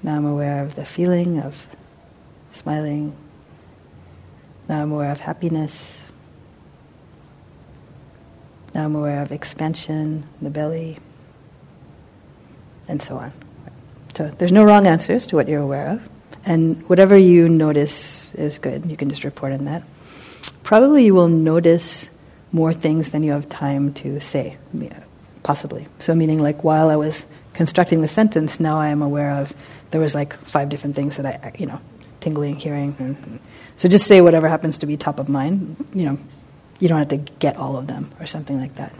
Now 0.03 0.15
I'm 0.15 0.25
aware 0.25 0.63
of 0.63 0.75
the 0.75 0.85
feeling 0.85 1.39
of 1.39 1.67
smiling. 2.53 3.15
Now 4.67 4.81
I'm 4.81 4.91
aware 4.91 5.11
of 5.11 5.19
happiness. 5.19 6.01
Now 8.73 8.85
I'm 8.85 8.95
aware 8.95 9.21
of 9.21 9.31
expansion 9.31 10.23
in 10.39 10.43
the 10.43 10.49
belly, 10.49 10.97
and 12.87 13.01
so 13.01 13.17
on. 13.17 13.33
So 14.15 14.29
there's 14.29 14.51
no 14.51 14.63
wrong 14.63 14.87
answers 14.87 15.27
to 15.27 15.35
what 15.35 15.49
you're 15.49 15.61
aware 15.61 15.89
of. 15.89 16.09
And 16.45 16.87
whatever 16.89 17.17
you 17.17 17.49
notice 17.49 18.33
is 18.33 18.57
good. 18.57 18.89
You 18.89 18.97
can 18.97 19.09
just 19.09 19.23
report 19.23 19.53
on 19.53 19.65
that. 19.65 19.83
Probably 20.63 21.05
you 21.05 21.13
will 21.13 21.27
notice 21.27 22.09
more 22.51 22.73
things 22.73 23.11
than 23.11 23.23
you 23.23 23.31
have 23.31 23.47
time 23.49 23.93
to 23.93 24.19
say, 24.19 24.57
possibly. 25.43 25.87
So, 25.99 26.13
meaning, 26.15 26.39
like, 26.39 26.63
while 26.63 26.89
I 26.89 26.95
was 26.95 27.25
constructing 27.53 28.01
the 28.01 28.07
sentence, 28.07 28.59
now 28.59 28.79
I 28.79 28.89
am 28.89 29.01
aware 29.01 29.31
of 29.31 29.53
there 29.91 30.01
was 30.01 30.15
like 30.15 30.35
five 30.45 30.69
different 30.69 30.95
things 30.95 31.17
that 31.17 31.25
I, 31.25 31.51
you 31.57 31.65
know, 31.65 31.79
tingling, 32.19 32.55
hearing. 32.57 33.39
So 33.75 33.89
just 33.89 34.05
say 34.05 34.21
whatever 34.21 34.47
happens 34.47 34.77
to 34.79 34.85
be 34.85 34.95
top 34.97 35.19
of 35.19 35.27
mind. 35.27 35.85
You 35.93 36.05
know, 36.05 36.17
you 36.79 36.87
don't 36.87 36.99
have 36.99 37.09
to 37.09 37.17
get 37.17 37.57
all 37.57 37.77
of 37.77 37.87
them 37.87 38.09
or 38.19 38.25
something 38.25 38.59
like 38.59 38.75
that. 38.75 38.93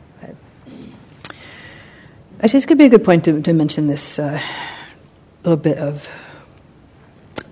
Actually, 2.43 2.58
this 2.58 2.65
could 2.65 2.77
be 2.77 2.86
a 2.86 2.89
good 2.89 3.03
point 3.03 3.25
to, 3.25 3.41
to 3.41 3.53
mention 3.53 3.88
this. 3.88 4.17
Uh, 4.17 4.41
little 5.43 5.58
bit 5.58 5.77
of 5.77 6.08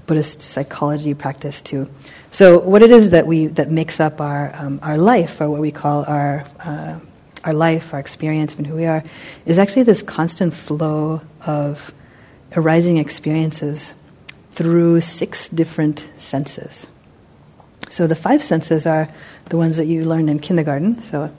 Buddhist 0.05 0.41
psychology 0.41 1.13
practice 1.13 1.61
too. 1.61 1.89
So, 2.31 2.59
what 2.59 2.83
it 2.83 2.91
is 2.91 3.09
that 3.09 3.25
we 3.25 3.47
that 3.47 3.71
makes 3.71 3.99
up 3.99 4.21
our 4.21 4.51
um, 4.55 4.79
our 4.83 4.97
life, 4.97 5.41
or 5.41 5.49
what 5.49 5.61
we 5.61 5.71
call 5.71 6.05
our 6.05 6.45
uh, 6.59 6.99
our 7.43 7.53
life, 7.53 7.93
our 7.93 7.99
experience, 7.99 8.53
and 8.55 8.67
who 8.67 8.75
we 8.75 8.85
are, 8.85 9.03
is 9.45 9.57
actually 9.57 9.83
this 9.83 10.03
constant 10.03 10.53
flow 10.53 11.21
of 11.45 11.91
arising 12.55 12.97
experiences 12.97 13.93
through 14.51 15.01
six 15.01 15.49
different 15.49 16.07
senses. 16.17 16.85
So, 17.89 18.05
the 18.05 18.15
five 18.15 18.43
senses 18.43 18.85
are 18.85 19.09
the 19.45 19.57
ones 19.57 19.77
that 19.77 19.85
you 19.85 20.05
learned 20.05 20.29
in 20.29 20.37
kindergarten. 20.39 21.01
So, 21.03 21.33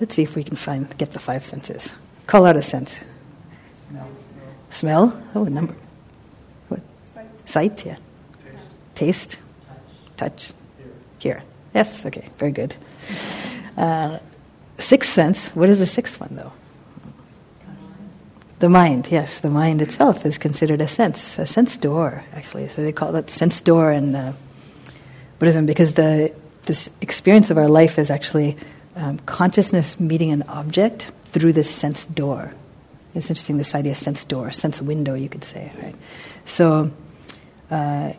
let's 0.00 0.14
see 0.14 0.22
if 0.22 0.36
we 0.36 0.44
can 0.44 0.56
find 0.56 0.94
get 0.98 1.12
the 1.12 1.18
five 1.18 1.46
senses. 1.46 1.94
Call 2.26 2.44
out 2.44 2.56
a 2.56 2.62
sense. 2.62 3.00
Smell? 3.88 4.08
Smell. 4.70 5.22
Oh, 5.34 5.44
a 5.44 5.50
number. 5.50 5.74
What? 6.68 6.80
Sight. 7.14 7.26
Sight, 7.48 7.86
yeah. 7.86 7.96
Taste. 8.44 8.68
Taste. 8.94 9.38
Touch. 10.16 10.52
Here. 10.78 10.86
Hear. 11.18 11.42
Yes, 11.74 12.06
okay, 12.06 12.28
very 12.38 12.52
good. 12.52 12.76
Uh, 13.76 14.18
sixth 14.78 15.12
sense. 15.12 15.50
What 15.50 15.68
is 15.68 15.78
the 15.78 15.86
sixth 15.86 16.20
one, 16.20 16.30
though? 16.32 16.52
The 18.60 18.68
mind, 18.68 19.08
yes, 19.10 19.40
the 19.40 19.50
mind 19.50 19.82
itself 19.82 20.24
is 20.24 20.38
considered 20.38 20.80
a 20.80 20.88
sense, 20.88 21.38
a 21.38 21.46
sense 21.46 21.76
door, 21.76 22.24
actually. 22.32 22.68
So 22.68 22.82
they 22.82 22.92
call 22.92 23.14
it 23.16 23.28
sense 23.28 23.60
door 23.60 23.92
in 23.92 24.14
uh, 24.14 24.32
Buddhism 25.38 25.66
because 25.66 25.94
the 25.94 26.32
this 26.64 26.90
experience 27.00 27.50
of 27.50 27.58
our 27.58 27.68
life 27.68 27.98
is 27.98 28.10
actually 28.10 28.56
um, 28.96 29.18
consciousness 29.26 30.00
meeting 30.00 30.30
an 30.30 30.42
object 30.44 31.10
through 31.26 31.52
this 31.52 31.68
sense 31.68 32.06
door. 32.06 32.54
It's 33.14 33.28
interesting, 33.28 33.58
this 33.58 33.74
idea 33.74 33.92
of 33.92 33.98
sense 33.98 34.24
door, 34.24 34.50
sense 34.50 34.80
window, 34.80 35.14
you 35.14 35.28
could 35.28 35.44
say, 35.44 35.70
right? 35.82 35.94
So, 36.46 36.90
uh, 37.70 38.12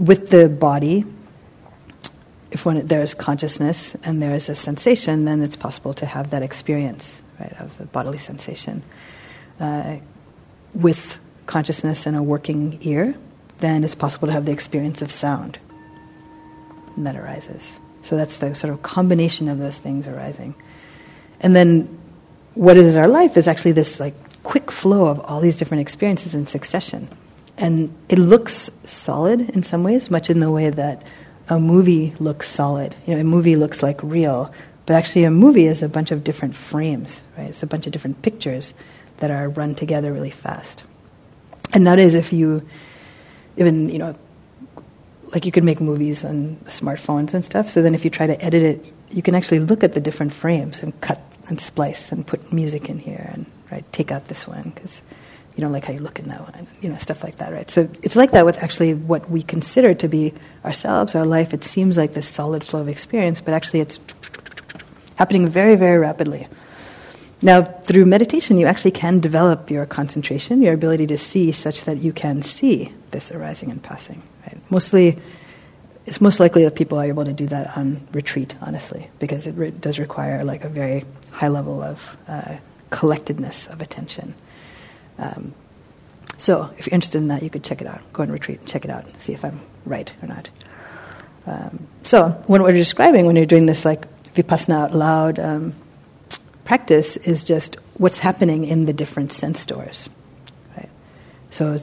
with 0.00 0.30
the 0.30 0.48
body, 0.48 1.04
if 2.50 2.66
one, 2.66 2.84
there's 2.86 3.14
consciousness 3.14 3.94
and 4.02 4.20
there 4.20 4.34
is 4.34 4.48
a 4.48 4.56
sensation, 4.56 5.26
then 5.26 5.42
it's 5.42 5.54
possible 5.54 5.94
to 5.94 6.06
have 6.06 6.30
that 6.30 6.42
experience, 6.42 7.22
right, 7.38 7.52
of 7.60 7.78
the 7.78 7.84
bodily 7.84 8.18
sensation. 8.18 8.82
uh, 9.60 9.98
with 10.74 11.18
consciousness 11.46 12.06
and 12.06 12.16
a 12.16 12.22
working 12.22 12.78
ear, 12.82 13.14
then 13.58 13.84
it's 13.84 13.94
possible 13.94 14.26
to 14.26 14.32
have 14.32 14.46
the 14.46 14.52
experience 14.52 15.02
of 15.02 15.10
sound 15.12 15.58
and 16.96 17.06
that 17.06 17.16
arises. 17.16 17.78
So 18.02 18.16
that's 18.16 18.38
the 18.38 18.54
sort 18.54 18.72
of 18.72 18.82
combination 18.82 19.48
of 19.48 19.58
those 19.58 19.78
things 19.78 20.06
arising. 20.06 20.54
And 21.40 21.54
then 21.54 21.98
what 22.54 22.76
is 22.76 22.96
our 22.96 23.08
life 23.08 23.36
is 23.36 23.46
actually 23.46 23.72
this 23.72 24.00
like 24.00 24.14
quick 24.42 24.70
flow 24.70 25.06
of 25.06 25.20
all 25.20 25.40
these 25.40 25.58
different 25.58 25.82
experiences 25.82 26.34
in 26.34 26.46
succession. 26.46 27.08
And 27.60 27.94
it 28.08 28.18
looks 28.18 28.70
solid 28.86 29.50
in 29.50 29.62
some 29.62 29.84
ways, 29.84 30.10
much 30.10 30.30
in 30.30 30.40
the 30.40 30.50
way 30.50 30.70
that 30.70 31.06
a 31.48 31.60
movie 31.60 32.14
looks 32.18 32.48
solid. 32.48 32.96
You 33.06 33.14
know, 33.14 33.20
a 33.20 33.24
movie 33.24 33.54
looks 33.54 33.82
like 33.82 34.02
real, 34.02 34.52
but 34.86 34.94
actually 34.94 35.24
a 35.24 35.30
movie 35.30 35.66
is 35.66 35.82
a 35.82 35.88
bunch 35.88 36.10
of 36.10 36.24
different 36.24 36.54
frames, 36.54 37.20
right? 37.36 37.50
It's 37.50 37.62
a 37.62 37.66
bunch 37.66 37.86
of 37.86 37.92
different 37.92 38.22
pictures 38.22 38.72
that 39.18 39.30
are 39.30 39.48
run 39.50 39.74
together 39.74 40.10
really 40.12 40.30
fast. 40.30 40.84
And 41.72 41.86
that 41.86 41.98
is 41.98 42.14
if 42.14 42.32
you 42.32 42.66
even, 43.58 43.90
you 43.90 43.98
know, 43.98 44.16
like 45.32 45.44
you 45.44 45.52
could 45.52 45.64
make 45.64 45.80
movies 45.80 46.24
on 46.24 46.56
smartphones 46.64 47.34
and 47.34 47.44
stuff. 47.44 47.68
So 47.68 47.82
then 47.82 47.94
if 47.94 48.04
you 48.04 48.10
try 48.10 48.26
to 48.26 48.42
edit 48.42 48.62
it, 48.62 48.94
you 49.10 49.22
can 49.22 49.34
actually 49.34 49.60
look 49.60 49.84
at 49.84 49.92
the 49.92 50.00
different 50.00 50.32
frames 50.32 50.82
and 50.82 50.98
cut 51.00 51.20
and 51.48 51.60
splice 51.60 52.10
and 52.10 52.26
put 52.26 52.52
music 52.52 52.88
in 52.88 52.98
here 52.98 53.28
and 53.32 53.44
right 53.70 53.84
take 53.92 54.10
out 54.10 54.28
this 54.28 54.46
one 54.46 54.72
because 54.74 55.00
you 55.60 55.66
don't 55.66 55.72
like 55.72 55.84
how 55.84 55.92
you 55.92 56.00
look 56.00 56.18
in 56.18 56.28
that 56.28 56.40
one, 56.40 56.66
you 56.80 56.88
know, 56.88 56.96
stuff 56.96 57.22
like 57.22 57.36
that, 57.36 57.52
right? 57.52 57.70
So 57.70 57.86
it's 58.02 58.16
like 58.16 58.30
that 58.30 58.46
with 58.46 58.56
actually 58.56 58.94
what 58.94 59.30
we 59.30 59.42
consider 59.42 59.92
to 59.92 60.08
be 60.08 60.32
ourselves, 60.64 61.14
our 61.14 61.26
life. 61.26 61.52
It 61.52 61.64
seems 61.64 61.98
like 61.98 62.14
this 62.14 62.26
solid 62.26 62.64
flow 62.64 62.80
of 62.80 62.88
experience, 62.88 63.42
but 63.42 63.52
actually 63.52 63.80
it's 63.80 64.00
happening 65.16 65.46
very, 65.46 65.76
very 65.76 65.98
rapidly. 65.98 66.48
Now, 67.42 67.60
through 67.60 68.06
meditation, 68.06 68.56
you 68.56 68.66
actually 68.66 68.92
can 68.92 69.20
develop 69.20 69.70
your 69.70 69.84
concentration, 69.84 70.62
your 70.62 70.72
ability 70.72 71.06
to 71.08 71.18
see, 71.18 71.52
such 71.52 71.84
that 71.84 71.98
you 71.98 72.14
can 72.14 72.40
see 72.40 72.92
this 73.10 73.30
arising 73.30 73.70
and 73.70 73.82
passing. 73.82 74.22
Right? 74.46 74.58
Mostly, 74.70 75.18
it's 76.06 76.22
most 76.22 76.40
likely 76.40 76.64
that 76.64 76.74
people 76.74 76.98
are 76.98 77.04
able 77.04 77.26
to 77.26 77.34
do 77.34 77.46
that 77.48 77.76
on 77.76 78.06
retreat, 78.12 78.54
honestly, 78.62 79.10
because 79.18 79.46
it 79.46 79.52
re- 79.56 79.70
does 79.72 79.98
require 79.98 80.42
like 80.42 80.64
a 80.64 80.70
very 80.70 81.04
high 81.32 81.48
level 81.48 81.82
of 81.82 82.16
uh, 82.28 82.56
collectedness 82.88 83.66
of 83.66 83.82
attention. 83.82 84.34
Um, 85.20 85.54
so, 86.38 86.72
if 86.78 86.86
you're 86.86 86.94
interested 86.94 87.18
in 87.18 87.28
that, 87.28 87.42
you 87.42 87.50
could 87.50 87.62
check 87.62 87.82
it 87.82 87.86
out. 87.86 88.00
Go 88.14 88.22
and 88.22 88.32
retreat 88.32 88.60
and 88.60 88.68
check 88.68 88.84
it 88.86 88.90
out 88.90 89.04
and 89.04 89.16
see 89.18 89.34
if 89.34 89.44
I'm 89.44 89.60
right 89.84 90.10
or 90.22 90.28
not. 90.28 90.48
Um, 91.46 91.86
so, 92.02 92.30
when 92.46 92.62
we're 92.62 92.72
describing, 92.72 93.26
when 93.26 93.36
you're 93.36 93.44
doing 93.44 93.66
this 93.66 93.84
like 93.84 94.06
vipassana 94.32 94.84
out 94.84 94.94
loud 94.94 95.38
um, 95.38 95.74
practice, 96.64 97.18
is 97.18 97.44
just 97.44 97.76
what's 97.98 98.18
happening 98.18 98.64
in 98.64 98.86
the 98.86 98.94
different 98.94 99.32
sense 99.32 99.66
doors. 99.66 100.08
Right? 100.76 100.88
So, 101.50 101.76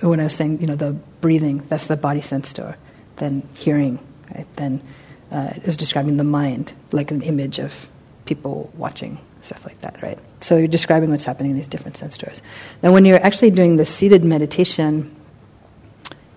when 0.00 0.18
I 0.18 0.24
was 0.24 0.34
saying, 0.34 0.60
you 0.60 0.66
know, 0.66 0.76
the 0.76 0.92
breathing, 1.20 1.58
that's 1.68 1.86
the 1.86 1.96
body 1.96 2.20
sense 2.20 2.52
door. 2.52 2.76
Then 3.16 3.48
hearing, 3.54 4.04
right? 4.34 4.46
Then 4.56 4.82
uh, 5.30 5.52
it 5.54 5.64
was 5.64 5.76
describing 5.76 6.16
the 6.16 6.24
mind, 6.24 6.72
like 6.90 7.12
an 7.12 7.22
image 7.22 7.60
of 7.60 7.88
people 8.24 8.72
watching 8.74 9.20
stuff 9.42 9.64
like 9.66 9.80
that, 9.80 10.02
right? 10.02 10.18
So 10.40 10.56
you're 10.56 10.68
describing 10.68 11.10
what's 11.10 11.24
happening 11.24 11.52
in 11.52 11.56
these 11.56 11.68
different 11.68 11.96
sense 11.96 12.16
doors. 12.16 12.42
Now, 12.82 12.92
when 12.92 13.04
you're 13.04 13.22
actually 13.24 13.50
doing 13.50 13.76
the 13.76 13.86
seated 13.86 14.24
meditation, 14.24 15.14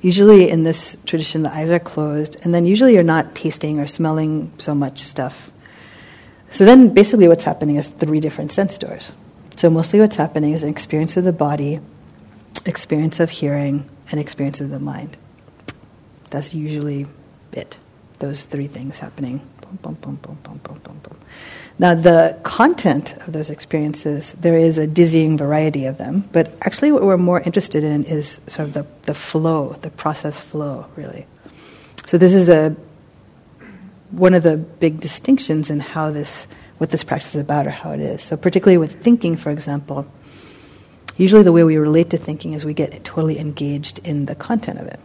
usually 0.02 0.50
in 0.50 0.64
this 0.64 0.98
tradition, 1.06 1.44
the 1.44 1.54
eyes 1.54 1.72
are 1.72 1.80
closed, 1.80 2.38
and 2.44 2.54
then 2.54 2.66
usually 2.66 2.94
you're 2.94 3.04
not 3.04 3.36
tasting 3.36 3.80
or 3.80 3.88
smelling 3.88 4.52
so 4.58 4.76
much 4.76 5.00
stuff. 5.00 5.52
So 6.50 6.66
then, 6.66 6.94
basically, 6.94 7.28
what's 7.28 7.44
happening 7.44 7.78
is 7.78 7.90
three 7.90 8.20
different 8.20 8.52
sense 8.52 8.78
doors. 8.78 9.12
So 9.56 9.70
mostly, 9.70 10.00
what's 10.00 10.18
happening 10.18 10.54
is 10.54 10.64
an 10.64 10.70
experience 10.70 11.18
of 11.18 11.24
the 11.24 11.34
body, 11.34 11.80
experience 12.66 13.20
of 13.20 13.30
hearing, 13.30 13.90
and 14.12 14.20
experience 14.20 14.62
of 14.62 14.70
the 14.70 14.80
mind. 14.80 15.18
That's 16.30 16.54
usually 16.54 17.08
it. 17.52 17.78
Those 18.20 18.46
three 18.46 18.68
things 18.68 19.00
happening. 19.00 19.42
Boom, 19.82 19.96
boom, 19.96 20.16
boom, 20.16 20.38
Now, 21.80 21.96
the 21.96 22.38
content 22.44 23.16
of 23.26 23.34
those 23.34 23.50
experiences, 23.50 24.34
there 24.34 24.58
is 24.58 24.78
a 24.78 24.86
dizzying 24.86 25.38
variety 25.38 25.86
of 25.86 25.98
them, 25.98 26.30
but 26.32 26.56
actually, 26.62 26.92
what 26.92 27.02
we're 27.02 27.18
more 27.18 27.42
interested 27.42 27.84
in 27.84 28.04
is 28.04 28.40
sort 28.46 28.68
of 28.68 28.74
the, 28.74 28.86
the 29.04 29.16
flow, 29.16 29.76
the 29.82 29.90
process 29.90 30.40
flow, 30.40 30.86
really. 30.96 31.26
So, 32.06 32.18
this 32.20 32.34
is 32.34 32.48
a 32.50 32.76
one 34.12 34.36
of 34.36 34.44
the 34.44 34.58
big 34.58 35.00
distinctions 35.00 35.72
in 35.72 35.80
how 35.80 36.12
this, 36.12 36.46
what 36.78 36.92
this 36.92 37.04
practice 37.04 37.34
is 37.34 37.42
about 37.42 37.66
or 37.66 37.72
how 37.72 37.92
it 37.92 38.00
is. 38.00 38.22
So, 38.22 38.38
particularly 38.38 38.78
with 38.78 39.02
thinking, 39.02 39.36
for 39.36 39.50
example, 39.50 40.06
usually 41.18 41.42
the 41.42 41.52
way 41.52 41.64
we 41.64 41.78
relate 41.78 42.12
to 42.12 42.18
thinking 42.20 42.54
is 42.54 42.64
we 42.64 42.76
get 42.76 43.04
totally 43.04 43.40
engaged 43.40 43.98
in 44.04 44.28
the 44.28 44.36
content 44.36 44.78
of 44.78 44.86
it. 44.86 45.00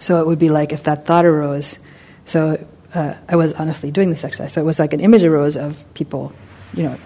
So, 0.00 0.20
it 0.20 0.26
would 0.26 0.40
be 0.40 0.50
like 0.50 0.72
if 0.72 0.82
that 0.82 1.06
thought 1.06 1.24
arose, 1.24 1.78
so 2.24 2.66
uh, 2.94 3.14
I 3.28 3.36
was 3.36 3.52
honestly 3.54 3.90
doing 3.90 4.10
this 4.10 4.24
exercise. 4.24 4.52
So 4.52 4.60
it 4.60 4.64
was 4.64 4.78
like 4.78 4.92
an 4.92 5.00
image 5.00 5.24
arose 5.24 5.56
of 5.56 5.82
people, 5.94 6.32
you 6.74 6.84
know, 6.84 6.98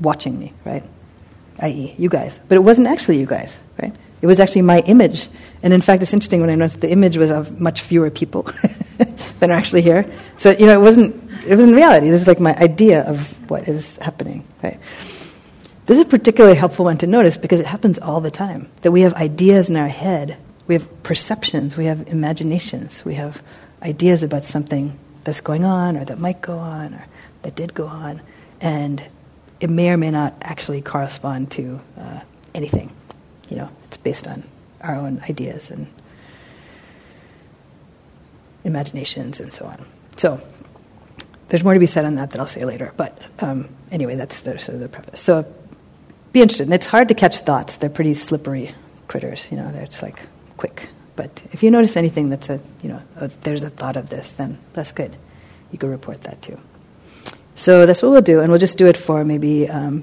watching 0.00 0.38
me, 0.38 0.52
right? 0.64 0.84
I.e., 1.58 1.94
you 1.98 2.08
guys. 2.08 2.40
But 2.48 2.56
it 2.56 2.60
wasn't 2.60 2.88
actually 2.88 3.18
you 3.18 3.26
guys, 3.26 3.58
right? 3.80 3.94
It 4.22 4.26
was 4.26 4.40
actually 4.40 4.62
my 4.62 4.80
image. 4.80 5.28
And 5.62 5.72
in 5.72 5.80
fact, 5.80 6.02
it's 6.02 6.12
interesting 6.12 6.40
when 6.40 6.50
I 6.50 6.54
noticed 6.54 6.80
the 6.80 6.90
image 6.90 7.16
was 7.16 7.30
of 7.30 7.60
much 7.60 7.80
fewer 7.80 8.10
people 8.10 8.42
than 9.38 9.50
are 9.50 9.54
actually 9.54 9.82
here. 9.82 10.10
So, 10.38 10.50
you 10.50 10.66
know, 10.66 10.74
it 10.74 10.82
wasn't, 10.82 11.30
it 11.46 11.56
wasn't 11.56 11.74
reality. 11.74 12.10
This 12.10 12.22
is 12.22 12.26
like 12.26 12.40
my 12.40 12.54
idea 12.56 13.02
of 13.02 13.50
what 13.50 13.68
is 13.68 13.96
happening, 13.98 14.44
right? 14.62 14.78
This 15.86 15.98
is 15.98 16.04
a 16.04 16.08
particularly 16.08 16.56
helpful 16.56 16.84
one 16.84 16.98
to 16.98 17.06
notice 17.06 17.36
because 17.36 17.60
it 17.60 17.66
happens 17.66 17.98
all 17.98 18.20
the 18.20 18.30
time. 18.30 18.70
That 18.82 18.92
we 18.92 19.00
have 19.02 19.14
ideas 19.14 19.68
in 19.68 19.76
our 19.76 19.88
head, 19.88 20.36
we 20.66 20.74
have 20.74 21.02
perceptions, 21.02 21.76
we 21.76 21.86
have 21.86 22.06
imaginations, 22.08 23.04
we 23.04 23.14
have 23.14 23.42
ideas 23.82 24.22
about 24.22 24.44
something 24.44 24.98
that's 25.24 25.40
going 25.40 25.64
on 25.64 25.96
or 25.96 26.04
that 26.04 26.18
might 26.18 26.40
go 26.40 26.58
on 26.58 26.94
or 26.94 27.06
that 27.42 27.54
did 27.54 27.74
go 27.74 27.86
on, 27.86 28.20
and 28.60 29.02
it 29.60 29.70
may 29.70 29.90
or 29.90 29.96
may 29.96 30.10
not 30.10 30.34
actually 30.42 30.80
correspond 30.80 31.50
to 31.52 31.80
uh, 31.98 32.20
anything. 32.54 32.92
You 33.48 33.56
know, 33.56 33.68
it's 33.86 33.96
based 33.96 34.26
on 34.26 34.44
our 34.80 34.94
own 34.94 35.20
ideas 35.28 35.70
and 35.70 35.86
imaginations 38.64 39.40
and 39.40 39.52
so 39.52 39.66
on. 39.66 39.84
So 40.16 40.40
there's 41.48 41.64
more 41.64 41.74
to 41.74 41.80
be 41.80 41.86
said 41.86 42.04
on 42.04 42.14
that 42.16 42.30
that 42.30 42.40
I'll 42.40 42.46
say 42.46 42.64
later. 42.64 42.92
But 42.96 43.18
um, 43.40 43.68
anyway, 43.90 44.14
that's 44.14 44.40
the, 44.40 44.58
sort 44.58 44.74
of 44.74 44.80
the 44.80 44.88
preface. 44.88 45.20
So 45.20 45.52
be 46.32 46.42
interested. 46.42 46.64
And 46.64 46.74
it's 46.74 46.86
hard 46.86 47.08
to 47.08 47.14
catch 47.14 47.40
thoughts. 47.40 47.76
They're 47.76 47.90
pretty 47.90 48.14
slippery 48.14 48.74
critters. 49.08 49.50
You 49.50 49.56
know, 49.56 49.70
they're 49.72 49.86
just 49.86 50.02
like 50.02 50.20
quick. 50.56 50.88
But 51.20 51.42
if 51.52 51.62
you 51.62 51.70
notice 51.70 51.98
anything 51.98 52.30
that's 52.30 52.48
a, 52.48 52.58
you 52.82 52.88
know, 52.88 53.02
a, 53.16 53.28
there's 53.42 53.62
a 53.62 53.68
thought 53.68 53.98
of 53.98 54.08
this, 54.08 54.32
then 54.32 54.56
that's 54.72 54.90
good. 54.90 55.14
You 55.70 55.76
can 55.76 55.90
report 55.90 56.22
that 56.22 56.40
too. 56.40 56.58
So 57.56 57.84
that's 57.84 58.00
what 58.00 58.10
we'll 58.10 58.22
do, 58.22 58.40
and 58.40 58.50
we'll 58.50 58.58
just 58.58 58.78
do 58.78 58.86
it 58.86 58.96
for 58.96 59.22
maybe 59.22 59.68
um, 59.68 60.02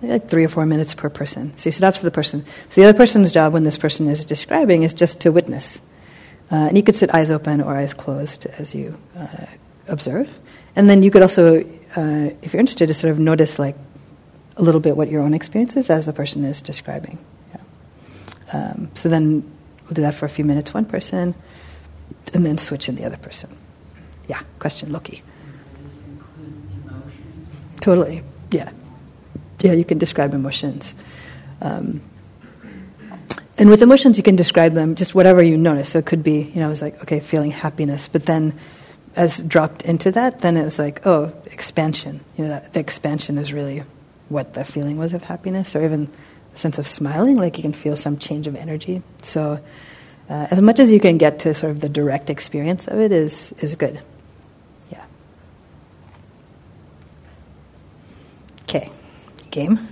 like 0.00 0.30
three 0.30 0.42
or 0.42 0.48
four 0.48 0.64
minutes 0.64 0.94
per 0.94 1.10
person. 1.10 1.52
So 1.58 1.68
you 1.68 1.72
sit 1.72 1.84
opposite 1.84 2.04
the 2.04 2.10
person. 2.10 2.46
So 2.70 2.80
the 2.80 2.88
other 2.88 2.96
person's 2.96 3.30
job 3.30 3.52
when 3.52 3.64
this 3.64 3.76
person 3.76 4.08
is 4.08 4.24
describing 4.24 4.84
is 4.84 4.94
just 4.94 5.20
to 5.20 5.32
witness. 5.32 5.82
Uh, 6.50 6.68
and 6.68 6.76
you 6.78 6.82
could 6.82 6.94
sit 6.94 7.14
eyes 7.14 7.30
open 7.30 7.60
or 7.60 7.76
eyes 7.76 7.92
closed 7.92 8.46
as 8.46 8.74
you 8.74 8.96
uh, 9.18 9.44
observe. 9.86 10.32
And 10.76 10.88
then 10.88 11.02
you 11.02 11.10
could 11.10 11.20
also, 11.20 11.60
uh, 11.94 12.30
if 12.40 12.54
you're 12.54 12.60
interested, 12.60 12.86
to 12.86 12.94
sort 12.94 13.10
of 13.10 13.18
notice 13.18 13.58
like 13.58 13.76
a 14.56 14.62
little 14.62 14.80
bit 14.80 14.96
what 14.96 15.10
your 15.10 15.20
own 15.20 15.34
experience 15.34 15.76
is 15.76 15.90
as 15.90 16.06
the 16.06 16.14
person 16.14 16.42
is 16.46 16.62
describing. 16.62 17.18
Yeah. 17.52 17.60
Um, 18.54 18.90
so 18.94 19.10
then 19.10 19.57
We'll 19.88 19.94
do 19.94 20.02
that 20.02 20.14
for 20.14 20.26
a 20.26 20.28
few 20.28 20.44
minutes, 20.44 20.74
one 20.74 20.84
person, 20.84 21.34
and 22.34 22.44
then 22.44 22.58
switch 22.58 22.90
in 22.90 22.96
the 22.96 23.06
other 23.06 23.16
person. 23.16 23.56
Yeah, 24.28 24.42
question, 24.58 24.92
Loki. 24.92 25.22
Totally, 27.80 28.22
yeah. 28.50 28.70
Yeah, 29.60 29.72
you 29.72 29.86
can 29.86 29.96
describe 29.96 30.34
emotions. 30.34 30.92
Um, 31.62 32.02
and 33.56 33.70
with 33.70 33.82
emotions, 33.82 34.18
you 34.18 34.22
can 34.22 34.36
describe 34.36 34.74
them 34.74 34.94
just 34.94 35.14
whatever 35.14 35.42
you 35.42 35.56
notice. 35.56 35.88
So 35.88 35.98
it 35.98 36.06
could 36.06 36.22
be, 36.22 36.42
you 36.42 36.60
know, 36.60 36.66
it 36.66 36.70
was 36.70 36.82
like, 36.82 37.02
okay, 37.02 37.18
feeling 37.18 37.50
happiness, 37.50 38.06
but 38.06 38.26
then 38.26 38.52
as 39.16 39.38
dropped 39.38 39.82
into 39.82 40.12
that, 40.12 40.40
then 40.40 40.56
it 40.56 40.64
was 40.64 40.78
like, 40.78 41.04
oh, 41.06 41.32
expansion. 41.46 42.20
You 42.36 42.44
know, 42.44 42.50
that, 42.50 42.74
the 42.74 42.80
expansion 42.80 43.38
is 43.38 43.52
really 43.52 43.82
what 44.28 44.54
the 44.54 44.64
feeling 44.64 44.98
was 44.98 45.14
of 45.14 45.24
happiness, 45.24 45.74
or 45.74 45.84
even 45.84 46.08
sense 46.58 46.78
of 46.78 46.86
smiling, 46.86 47.36
like 47.36 47.56
you 47.56 47.62
can 47.62 47.72
feel 47.72 47.96
some 47.96 48.18
change 48.18 48.46
of 48.46 48.56
energy. 48.56 49.02
So, 49.22 49.60
uh, 50.28 50.48
as 50.50 50.60
much 50.60 50.78
as 50.78 50.92
you 50.92 51.00
can 51.00 51.16
get 51.16 51.38
to 51.40 51.54
sort 51.54 51.70
of 51.70 51.80
the 51.80 51.88
direct 51.88 52.28
experience 52.28 52.86
of 52.86 52.98
it 52.98 53.12
is, 53.12 53.54
is 53.60 53.76
good. 53.76 54.00
Yeah. 54.90 55.04
Okay, 58.64 58.90
game. 59.50 59.88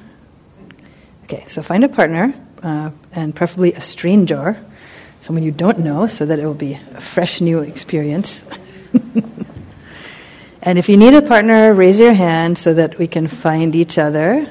Okay, 1.24 1.44
so 1.48 1.62
find 1.62 1.84
a 1.84 1.88
partner, 1.88 2.34
uh, 2.62 2.90
and 3.12 3.34
preferably 3.34 3.72
a 3.72 3.80
stranger, 3.80 4.62
someone 5.22 5.42
you 5.42 5.52
don't 5.52 5.78
know, 5.78 6.06
so 6.06 6.26
that 6.26 6.38
it 6.38 6.44
will 6.44 6.54
be 6.54 6.74
a 6.94 7.00
fresh 7.00 7.40
new 7.40 7.60
experience. 7.60 8.44
and 10.62 10.78
if 10.78 10.88
you 10.88 10.96
need 10.96 11.14
a 11.14 11.22
partner, 11.22 11.72
raise 11.72 11.98
your 11.98 12.12
hand 12.12 12.58
so 12.58 12.74
that 12.74 12.98
we 12.98 13.06
can 13.06 13.26
find 13.26 13.74
each 13.74 13.98
other. 13.98 14.46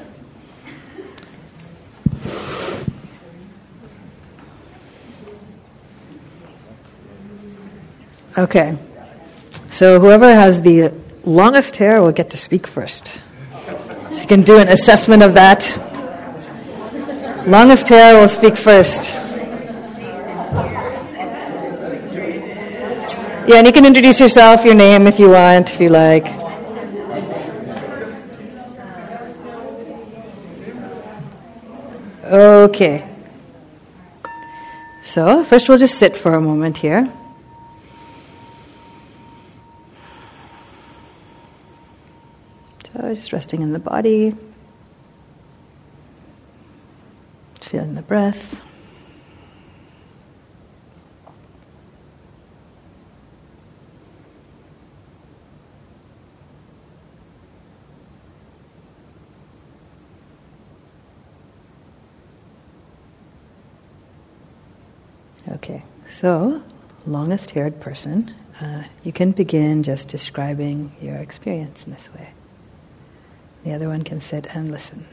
Okay. 8.38 8.78
So 9.70 10.00
whoever 10.00 10.34
has 10.34 10.62
the 10.62 10.94
longest 11.24 11.78
hair 11.78 12.02
will 12.02 12.12
get 12.12 12.30
to 12.32 12.38
speak 12.38 12.68
first. 12.68 13.22
So 14.12 14.22
you 14.22 14.28
can 14.28 14.42
do 14.42 14.58
an 14.58 14.68
assessment 14.68 15.24
of 15.24 15.34
that. 15.36 15.64
Longest 17.48 17.88
hair 17.90 18.20
will 18.20 18.28
speak 18.28 18.58
first. 18.58 19.22
Yeah, 23.48 23.58
and 23.58 23.68
you 23.68 23.74
can 23.74 23.86
introduce 23.86 24.20
yourself, 24.20 24.66
your 24.66 24.74
name 24.74 25.08
if 25.08 25.20
you 25.20 25.30
want, 25.30 25.70
if 25.70 25.80
you 25.80 25.90
like. 25.90 26.26
Okay. 32.26 33.08
So, 35.04 35.44
first 35.44 35.70
we'll 35.70 35.78
just 35.78 36.00
sit 36.00 36.18
for 36.18 36.34
a 36.34 36.42
moment 36.42 36.80
here. 36.80 37.08
So, 42.96 43.14
just 43.14 43.34
resting 43.34 43.62
in 43.62 43.74
the 43.74 43.80
body, 43.80 44.34
feeling 47.60 47.96
the 47.96 48.02
breath. 48.02 48.62
Okay, 65.50 65.84
so 66.10 66.64
longest 67.06 67.52
haired 67.52 67.82
person, 67.82 68.34
uh, 68.62 68.84
you 69.04 69.12
can 69.12 69.32
begin 69.32 69.84
just 69.84 70.08
describing 70.08 70.94
your 71.02 71.18
experience 71.18 71.86
in 71.86 71.92
this 71.92 72.10
way. 72.14 72.30
The 73.66 73.74
other 73.74 73.90
one 73.90 74.04
can 74.04 74.22
sit 74.22 74.46
and 74.56 74.70
listen. 74.70 75.06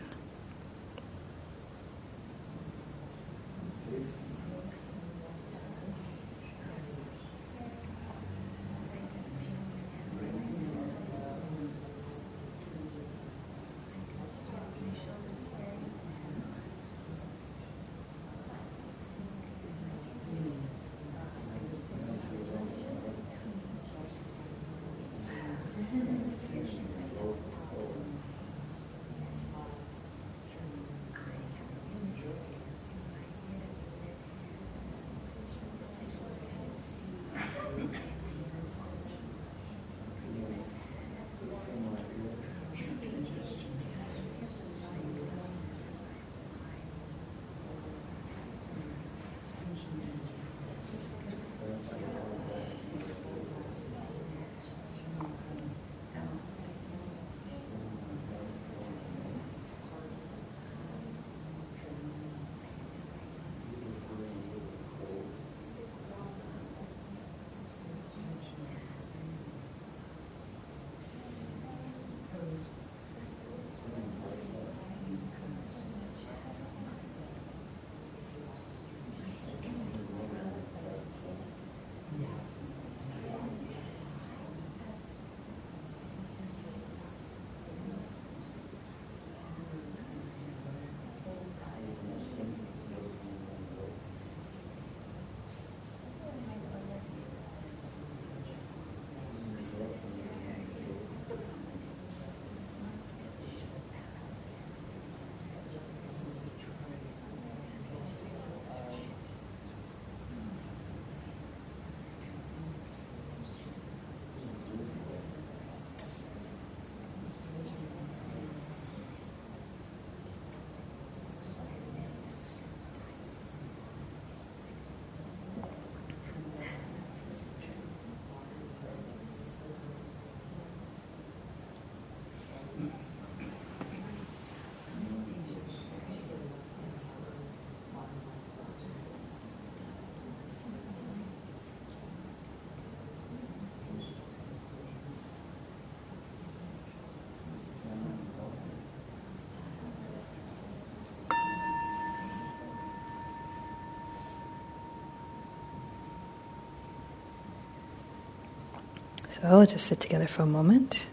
So 159.40 159.64
just 159.64 159.86
sit 159.86 159.98
together 159.98 160.28
for 160.28 160.42
a 160.42 160.46
moment. 160.46 161.06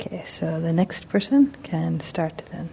Okay, 0.00 0.24
so 0.24 0.58
the 0.60 0.72
next 0.72 1.08
person 1.10 1.54
can 1.62 2.00
start 2.00 2.42
then. 2.50 2.70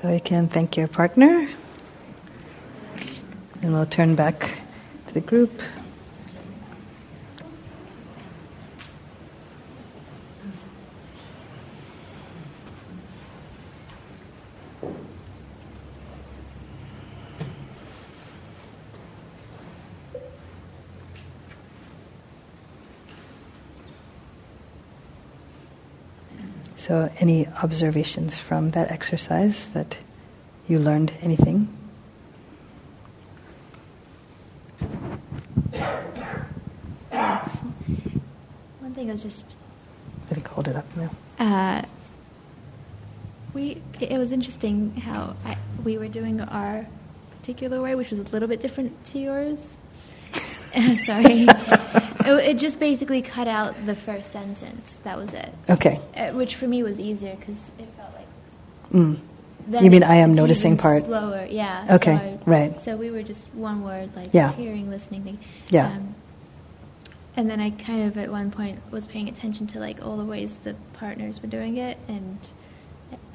So 0.00 0.10
you 0.10 0.20
can 0.20 0.48
thank 0.48 0.78
your 0.78 0.88
partner. 0.88 1.46
And 3.60 3.72
we'll 3.74 3.84
turn 3.84 4.14
back 4.14 4.50
to 5.08 5.14
the 5.14 5.20
group. 5.20 5.60
So, 26.90 27.08
any 27.20 27.46
observations 27.46 28.40
from 28.40 28.72
that 28.72 28.90
exercise 28.90 29.66
that 29.74 29.98
you 30.66 30.80
learned 30.80 31.12
anything? 31.22 31.68
One 38.80 38.92
thing 38.94 39.06
was 39.06 39.22
just 39.22 39.54
I 40.30 40.34
think 40.34 40.48
hold 40.48 40.66
it 40.66 40.74
up 40.74 40.84
now. 40.96 41.10
uh, 41.38 41.82
we. 43.54 43.80
It 44.00 44.18
was 44.18 44.32
interesting 44.32 44.96
how 44.96 45.36
I, 45.44 45.56
we 45.84 45.96
were 45.96 46.08
doing 46.08 46.40
our 46.40 46.88
particular 47.38 47.80
way, 47.80 47.94
which 47.94 48.10
was 48.10 48.18
a 48.18 48.24
little 48.24 48.48
bit 48.48 48.60
different 48.60 49.04
to 49.06 49.20
yours. 49.20 49.78
Sorry, 51.04 51.46
it, 52.38 52.46
it 52.50 52.58
just 52.58 52.78
basically 52.80 53.22
cut 53.22 53.48
out 53.48 53.74
the 53.86 53.94
first 53.94 54.30
sentence. 54.30 54.96
That 55.04 55.16
was 55.18 55.32
it. 55.32 55.52
Okay. 55.68 56.00
Uh, 56.16 56.30
which 56.32 56.56
for 56.56 56.66
me 56.66 56.82
was 56.82 56.98
easier 57.00 57.36
because 57.36 57.70
it 57.78 57.86
felt 57.96 58.12
like. 58.14 58.92
Mm. 58.92 59.20
You 59.82 59.90
mean 59.90 60.02
I 60.02 60.16
am 60.16 60.34
noticing 60.34 60.76
part? 60.76 61.04
Slower, 61.04 61.46
yeah. 61.48 61.86
Okay, 61.90 62.16
so 62.16 62.22
I- 62.22 62.38
right. 62.44 62.80
So 62.80 62.96
we 62.96 63.10
were 63.12 63.22
just 63.22 63.46
one 63.54 63.84
word, 63.84 64.10
like 64.16 64.30
Yeah. 64.32 64.52
hearing, 64.52 64.90
listening 64.90 65.22
thing. 65.22 65.38
Yeah. 65.68 65.86
Um, 65.92 66.14
and 67.36 67.48
then 67.48 67.60
I 67.60 67.70
kind 67.70 68.02
of 68.08 68.18
at 68.18 68.30
one 68.32 68.50
point 68.50 68.80
was 68.90 69.06
paying 69.06 69.28
attention 69.28 69.66
to 69.68 69.78
like 69.78 70.04
all 70.04 70.16
the 70.16 70.24
ways 70.24 70.56
the 70.56 70.74
partners 70.94 71.40
were 71.40 71.48
doing 71.48 71.76
it, 71.76 71.98
and 72.08 72.38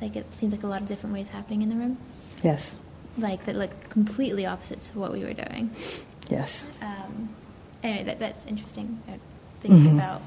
like 0.01 0.17
it 0.17 0.33
seemed 0.35 0.51
like 0.51 0.63
a 0.63 0.67
lot 0.67 0.81
of 0.81 0.87
different 0.87 1.13
ways 1.13 1.29
happening 1.29 1.61
in 1.61 1.69
the 1.69 1.75
room, 1.77 1.97
Yes. 2.43 2.75
like 3.17 3.45
that, 3.45 3.55
looked 3.55 3.89
completely 3.89 4.45
opposite 4.45 4.81
to 4.81 4.99
what 4.99 5.13
we 5.13 5.23
were 5.23 5.33
doing. 5.33 5.71
Yes. 6.29 6.65
Um, 6.81 7.29
anyway, 7.85 8.03
that, 8.03 8.19
that's 8.19 8.45
interesting. 8.45 8.99
uh, 9.07 9.13
Thinking 9.61 9.91
Mhm. 9.93 9.95
about 9.95 10.21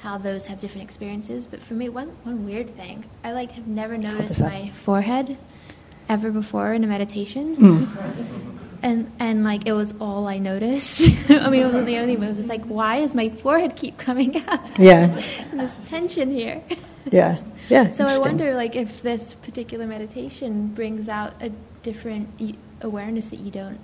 how 0.00 0.16
those 0.16 0.46
have 0.46 0.60
different 0.60 0.84
experiences. 0.84 1.46
But 1.48 1.60
for 1.60 1.74
me, 1.74 1.88
one 1.88 2.10
one 2.22 2.44
weird 2.44 2.76
thing, 2.76 3.04
I 3.24 3.32
like 3.32 3.52
have 3.52 3.66
never 3.66 3.96
noticed 3.98 4.40
my 4.40 4.70
forehead 4.74 5.36
ever 6.08 6.30
before 6.30 6.72
in 6.72 6.84
a 6.84 6.86
meditation. 6.86 7.56
Mm. 7.56 7.88
And 8.80 9.10
and 9.18 9.42
like 9.42 9.66
it 9.66 9.72
was 9.72 9.92
all 10.00 10.28
I 10.28 10.38
noticed. 10.38 11.00
I 11.28 11.48
mean, 11.50 11.62
it 11.62 11.64
wasn't 11.64 11.86
the 11.86 11.98
only 11.98 12.14
one. 12.14 12.20
But 12.20 12.26
it 12.26 12.28
was 12.28 12.38
just 12.38 12.48
like, 12.48 12.64
why 12.66 12.98
is 12.98 13.12
my 13.12 13.28
forehead 13.30 13.74
keep 13.74 13.98
coming 13.98 14.36
up? 14.48 14.60
Yeah. 14.78 15.18
And 15.50 15.58
this 15.64 15.76
tension 15.86 16.30
here. 16.30 16.62
Yeah. 17.10 17.38
Yeah. 17.68 17.90
So 17.90 18.06
I 18.06 18.18
wonder, 18.18 18.54
like, 18.54 18.76
if 18.76 19.02
this 19.02 19.32
particular 19.32 19.86
meditation 19.86 20.68
brings 20.68 21.08
out 21.08 21.32
a 21.42 21.50
different 21.82 22.28
awareness 22.82 23.30
that 23.30 23.40
you 23.40 23.50
don't, 23.50 23.80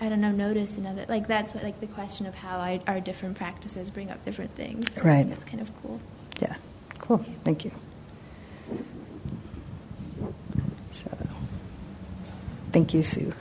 I 0.00 0.08
don't 0.08 0.20
know, 0.20 0.30
notice 0.30 0.76
another. 0.76 1.04
Like 1.08 1.26
that's 1.26 1.54
what, 1.54 1.64
like 1.64 1.80
the 1.80 1.86
question 1.88 2.26
of 2.26 2.34
how 2.34 2.58
I, 2.58 2.80
our 2.86 3.00
different 3.00 3.36
practices 3.36 3.90
bring 3.90 4.10
up 4.10 4.24
different 4.24 4.54
things. 4.54 4.86
I 4.86 4.90
think 4.90 5.04
Right. 5.06 5.28
That's 5.28 5.44
kind 5.44 5.60
of 5.60 5.70
cool. 5.82 6.00
Yeah. 6.40 6.54
Cool. 7.00 7.24
Thank 7.44 7.64
you. 7.64 7.72
So, 10.90 11.10
thank 12.72 12.94
you, 12.94 13.02
Sue. 13.02 13.32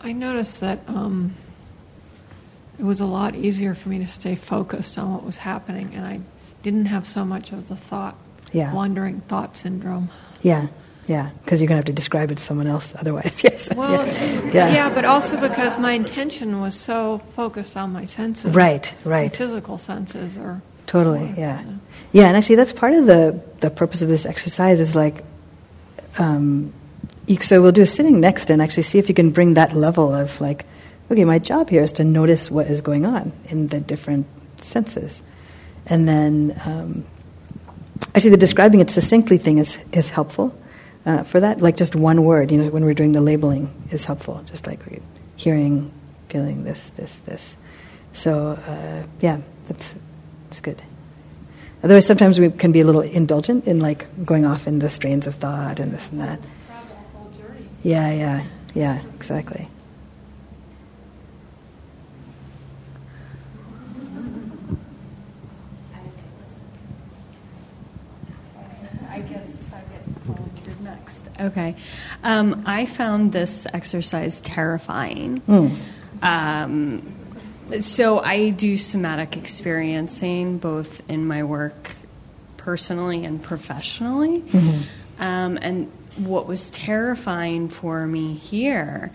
I 0.00 0.12
noticed 0.12 0.60
that 0.60 0.80
um, 0.86 1.34
it 2.78 2.84
was 2.84 3.00
a 3.00 3.06
lot 3.06 3.34
easier 3.34 3.74
for 3.74 3.88
me 3.88 3.98
to 3.98 4.06
stay 4.06 4.36
focused 4.36 4.98
on 4.98 5.12
what 5.12 5.24
was 5.24 5.38
happening, 5.38 5.92
and 5.94 6.06
I 6.06 6.20
didn't 6.62 6.86
have 6.86 7.06
so 7.06 7.24
much 7.24 7.52
of 7.52 7.68
the 7.68 7.76
thought, 7.76 8.16
Yeah. 8.52 8.72
wandering 8.72 9.20
thought 9.22 9.56
syndrome. 9.56 10.10
Yeah. 10.42 10.68
Yeah. 11.06 11.30
Because 11.42 11.60
you're 11.60 11.68
going 11.68 11.76
to 11.76 11.80
have 11.80 11.86
to 11.86 11.92
describe 11.92 12.30
it 12.30 12.38
to 12.38 12.42
someone 12.42 12.66
else 12.66 12.94
otherwise. 12.98 13.42
Yes. 13.44 13.74
Well, 13.74 14.06
yeah. 14.52 14.72
yeah. 14.72 14.94
but 14.94 15.04
also 15.04 15.40
because 15.40 15.78
my 15.78 15.92
intention 15.92 16.60
was 16.60 16.74
so 16.74 17.22
focused 17.34 17.76
on 17.76 17.92
my 17.92 18.04
senses. 18.04 18.54
Right, 18.54 18.94
my 19.04 19.10
right. 19.10 19.36
physical 19.36 19.78
senses, 19.78 20.36
or 20.36 20.60
Totally, 20.88 21.34
yeah. 21.36 21.62
Yeah, 22.12 22.28
and 22.28 22.36
actually, 22.36 22.56
that's 22.56 22.72
part 22.72 22.94
of 22.94 23.04
the, 23.04 23.42
the 23.60 23.68
purpose 23.68 24.00
of 24.00 24.08
this 24.08 24.24
exercise 24.24 24.80
is 24.80 24.96
like, 24.96 25.22
um, 26.18 26.72
you, 27.26 27.36
so 27.42 27.60
we'll 27.60 27.72
do 27.72 27.82
a 27.82 27.86
sitting 27.86 28.20
next 28.20 28.48
and 28.48 28.62
actually 28.62 28.84
see 28.84 28.98
if 28.98 29.06
you 29.06 29.14
can 29.14 29.30
bring 29.30 29.54
that 29.54 29.74
level 29.74 30.14
of 30.14 30.40
like, 30.40 30.64
okay, 31.10 31.24
my 31.24 31.38
job 31.38 31.68
here 31.68 31.82
is 31.82 31.92
to 31.92 32.04
notice 32.04 32.50
what 32.50 32.68
is 32.68 32.80
going 32.80 33.04
on 33.04 33.32
in 33.44 33.68
the 33.68 33.80
different 33.80 34.26
senses. 34.56 35.22
And 35.84 36.08
then, 36.08 36.58
um, 36.64 37.04
actually, 38.18 38.30
the 38.30 38.36
describing 38.36 38.80
it 38.80 38.90
succinctly 38.90 39.38
thing 39.38 39.58
is, 39.58 39.78
is 39.92 40.10
helpful 40.10 40.52
uh, 41.06 41.22
for 41.22 41.38
that. 41.38 41.60
Like 41.60 41.76
just 41.76 41.94
one 41.94 42.24
word, 42.24 42.50
you 42.50 42.58
know, 42.58 42.68
when 42.68 42.84
we're 42.84 42.92
doing 42.92 43.12
the 43.12 43.20
labeling 43.20 43.72
is 43.92 44.04
helpful. 44.04 44.42
Just 44.46 44.66
like 44.66 44.80
hearing, 45.36 45.92
feeling 46.28 46.64
this, 46.64 46.90
this, 46.90 47.20
this. 47.20 47.56
So, 48.12 48.58
uh, 48.66 49.06
yeah, 49.20 49.38
that's, 49.68 49.94
that's 50.48 50.60
good. 50.60 50.82
Otherwise, 51.84 52.06
sometimes 52.06 52.40
we 52.40 52.50
can 52.50 52.72
be 52.72 52.80
a 52.80 52.84
little 52.84 53.02
indulgent 53.02 53.68
in 53.68 53.78
like 53.78 54.06
going 54.26 54.44
off 54.44 54.66
in 54.66 54.80
the 54.80 54.90
strains 54.90 55.28
of 55.28 55.36
thought 55.36 55.78
and 55.78 55.92
this 55.92 56.10
and 56.10 56.20
that. 56.20 56.40
Yeah, 57.84 58.10
yeah, 58.12 58.44
yeah, 58.74 59.00
exactly. 59.14 59.68
I 69.18 69.20
guess 69.22 69.62
I 69.72 69.80
get 69.80 70.04
volunteered 70.26 70.80
next. 70.80 71.27
Okay. 71.40 71.76
Um, 72.22 72.64
I 72.66 72.86
found 72.86 73.32
this 73.32 73.66
exercise 73.72 74.40
terrifying. 74.40 75.40
Mm. 75.42 75.76
Um, 76.22 77.14
so 77.80 78.18
I 78.18 78.50
do 78.50 78.76
somatic 78.76 79.36
experiencing 79.36 80.58
both 80.58 81.02
in 81.08 81.26
my 81.26 81.44
work 81.44 81.90
personally 82.56 83.24
and 83.24 83.42
professionally. 83.42 84.42
Um, 85.18 85.58
and 85.60 85.92
what 86.16 86.46
was 86.46 86.70
terrifying 86.70 87.68
for 87.68 88.06
me 88.06 88.34
here 88.34 89.12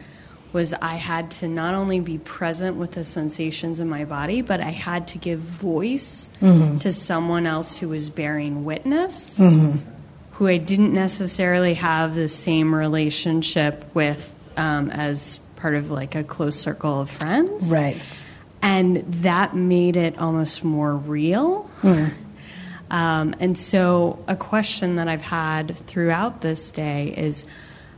was 0.53 0.73
I 0.73 0.95
had 0.95 1.31
to 1.31 1.47
not 1.47 1.73
only 1.73 1.99
be 1.99 2.19
present 2.19 2.77
with 2.77 2.91
the 2.91 3.03
sensations 3.03 3.79
in 3.79 3.89
my 3.89 4.05
body, 4.05 4.41
but 4.43 4.61
I 4.61 4.69
had 4.69 5.07
to 5.09 5.17
give 5.17 5.39
voice 5.39 6.29
to 6.79 6.91
someone 6.91 7.47
else 7.47 7.75
who 7.77 7.89
was 7.89 8.09
bearing 8.09 8.63
witness, 8.63 9.39
who 10.33 10.47
I 10.47 10.57
didn't 10.57 10.93
necessarily 10.93 11.75
have 11.75 12.15
the 12.15 12.27
same 12.27 12.73
relationship 12.73 13.85
with 13.93 14.33
um, 14.57 14.89
as 14.89 15.39
part 15.55 15.75
of 15.75 15.91
like 15.91 16.15
a 16.15 16.23
close 16.23 16.59
circle 16.59 17.01
of 17.01 17.09
friends. 17.09 17.69
Right. 17.69 17.97
And 18.61 18.97
that 19.23 19.55
made 19.55 19.95
it 19.95 20.17
almost 20.17 20.63
more 20.63 20.95
real. 20.95 21.69
Um, 22.93 23.35
and 23.39 23.57
so, 23.57 24.23
a 24.27 24.35
question 24.35 24.97
that 24.97 25.07
I've 25.07 25.23
had 25.23 25.75
throughout 25.87 26.41
this 26.41 26.69
day 26.69 27.11
is 27.17 27.43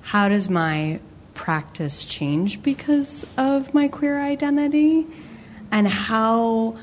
how 0.02 0.30
does 0.30 0.50
my 0.50 1.02
practice 1.34 2.06
change 2.06 2.64
because 2.64 3.26
of 3.38 3.74
my 3.74 3.90
queer 3.90 4.22
identity? 4.22 5.06
And 5.70 5.86
how, 5.86 6.78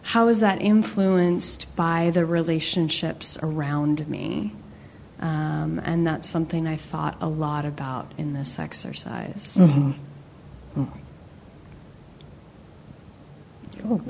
how 0.00 0.28
is 0.28 0.40
that 0.40 0.62
influenced 0.62 1.74
by 1.76 2.10
the 2.10 2.24
relationships 2.24 3.36
around 3.42 4.08
me? 4.08 4.54
Um, 5.20 5.80
and 5.84 6.06
that's 6.06 6.26
something 6.28 6.66
I 6.66 6.76
thought 6.76 7.18
a 7.20 7.28
lot 7.28 7.66
about 7.66 8.10
in 8.16 8.32
this 8.32 8.58
exercise. 8.58 9.54
Cool. 13.82 14.02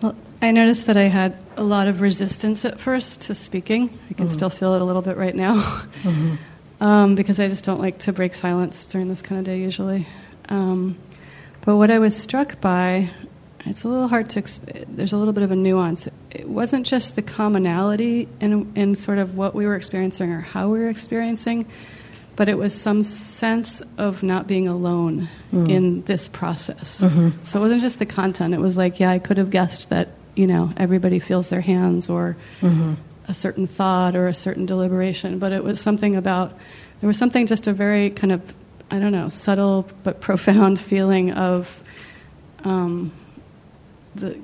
Well, 0.00 0.16
I 0.40 0.50
noticed 0.50 0.86
that 0.86 0.96
I 0.96 1.02
had 1.02 1.36
a 1.58 1.62
lot 1.62 1.88
of 1.88 2.00
resistance 2.00 2.64
at 2.64 2.80
first 2.80 3.22
to 3.22 3.34
speaking. 3.34 3.98
I 4.10 4.14
can 4.14 4.30
still 4.30 4.50
feel 4.50 4.74
it 4.74 4.80
a 4.80 4.84
little 4.84 5.02
bit 5.02 5.18
right 5.18 5.34
now. 5.34 5.82
um, 6.80 7.14
because 7.14 7.38
I 7.38 7.48
just 7.48 7.64
don't 7.64 7.80
like 7.80 7.98
to 8.00 8.12
break 8.14 8.34
silence 8.34 8.86
during 8.86 9.08
this 9.08 9.20
kind 9.20 9.38
of 9.38 9.44
day 9.44 9.60
usually. 9.60 10.06
Um, 10.48 10.96
but 11.64 11.76
what 11.76 11.90
I 11.90 11.98
was 11.98 12.16
struck 12.16 12.60
by, 12.60 13.10
it's 13.64 13.82
a 13.84 13.88
little 13.88 14.08
hard 14.08 14.28
to, 14.30 14.42
exp- 14.42 14.84
there's 14.88 15.12
a 15.12 15.16
little 15.16 15.32
bit 15.32 15.42
of 15.42 15.50
a 15.50 15.56
nuance. 15.56 16.08
It 16.30 16.48
wasn't 16.48 16.86
just 16.86 17.16
the 17.16 17.22
commonality 17.22 18.28
in, 18.40 18.72
in 18.76 18.94
sort 18.96 19.18
of 19.18 19.36
what 19.36 19.54
we 19.54 19.66
were 19.66 19.74
experiencing 19.74 20.30
or 20.30 20.40
how 20.40 20.68
we 20.68 20.78
were 20.78 20.88
experiencing, 20.88 21.66
but 22.36 22.48
it 22.48 22.58
was 22.58 22.72
some 22.74 23.02
sense 23.02 23.82
of 23.98 24.22
not 24.22 24.46
being 24.46 24.68
alone 24.68 25.28
Mm. 25.52 25.70
in 25.70 26.02
this 26.02 26.28
process. 26.28 27.00
Mhm. 27.00 27.32
So 27.44 27.58
it 27.58 27.62
wasn't 27.62 27.80
just 27.80 27.98
the 27.98 28.04
content. 28.06 28.52
It 28.52 28.60
was 28.60 28.76
like, 28.76 29.00
yeah, 29.00 29.10
I 29.10 29.18
could 29.18 29.38
have 29.38 29.48
guessed 29.50 29.88
that, 29.90 30.08
you 30.34 30.46
know, 30.46 30.72
everybody 30.76 31.18
feels 31.18 31.48
their 31.48 31.60
hands 31.62 32.08
or 32.10 32.36
Mhm. 32.62 32.96
a 33.28 33.32
certain 33.34 33.66
thought 33.66 34.14
or 34.14 34.26
a 34.28 34.34
certain 34.34 34.66
deliberation, 34.66 35.38
but 35.38 35.52
it 35.52 35.64
was 35.64 35.80
something 35.80 36.14
about, 36.14 36.52
there 37.00 37.08
was 37.08 37.16
something 37.16 37.46
just 37.46 37.66
a 37.66 37.72
very 37.72 38.10
kind 38.10 38.32
of, 38.32 38.40
I 38.90 38.98
don't 38.98 39.12
know, 39.12 39.28
subtle 39.28 39.86
but 40.04 40.20
profound 40.20 40.78
feeling 40.92 41.32
of 41.32 41.82
um, 42.64 43.12
the, 44.14 44.38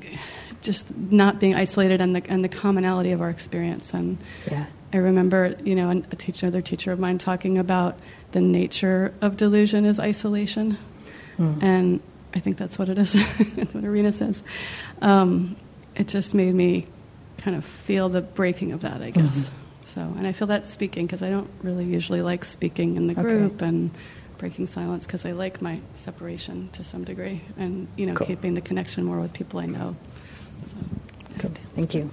just 0.61 0.85
not 0.97 1.41
being 1.41 1.55
isolated 1.55 2.01
and 2.01 2.17
the, 2.17 2.23
and 2.29 2.45
the 2.45 2.49
commonality 2.49 3.13
of 3.13 3.21
our 3.21 3.31
experience. 3.31 3.95
And 3.95 4.19
Yeah. 4.51 4.67
I 4.95 4.99
remember, 4.99 5.57
you 5.65 5.75
know, 5.75 5.91
a 5.91 6.17
teacher, 6.17 6.47
another 6.47 6.61
teacher 6.61 6.93
of 6.93 6.99
mine 6.99 7.17
talking 7.19 7.57
about 7.57 7.99
the 8.33 8.41
nature 8.43 9.15
of 9.23 9.37
delusion 9.39 9.87
is 9.87 9.99
isolation. 9.99 10.77
Mm. 11.39 11.63
And 11.63 12.01
I 12.35 12.41
think 12.41 12.59
that's 12.59 12.79
what 12.79 12.89
it 12.91 12.99
is, 12.99 13.15
what 13.73 13.85
Arena 13.85 14.13
says. 14.13 14.43
Um, 15.01 15.57
it 15.97 16.09
just 16.09 16.35
made 16.35 16.55
me 16.55 16.87
kind 17.39 17.57
of 17.57 17.65
feel 17.65 18.09
the 18.11 18.21
breaking 18.21 18.73
of 18.73 18.83
that, 18.83 19.01
I 19.03 19.11
guess. 19.11 19.51
So, 19.87 20.01
and 20.01 20.27
I 20.27 20.33
feel 20.33 20.49
that 20.49 20.67
speaking 20.67 21.07
because 21.07 21.23
I 21.23 21.31
don't 21.31 21.51
really 21.63 21.85
usually 21.85 22.21
like 22.23 22.45
speaking 22.45 22.97
in 22.97 23.07
the 23.07 23.13
Okay. 23.15 23.23
group 23.23 23.63
and 23.63 23.91
breaking 24.43 24.67
silence 24.67 25.07
because 25.07 25.25
I 25.25 25.31
like 25.31 25.63
my 25.63 25.79
separation 25.95 26.69
to 26.73 26.83
some 26.83 27.05
degree 27.05 27.43
and, 27.57 27.87
you 27.97 28.07
know, 28.07 28.15
Cool. 28.15 28.27
keeping 28.27 28.55
the 28.55 28.61
connection 28.61 29.05
more 29.05 29.21
with 29.21 29.33
people 29.33 29.61
I 29.61 29.67
know. 29.67 29.95
So, 30.67 30.77
yeah. 31.31 31.43
Good. 31.43 31.59
Thank 31.77 31.95
you. 31.95 32.11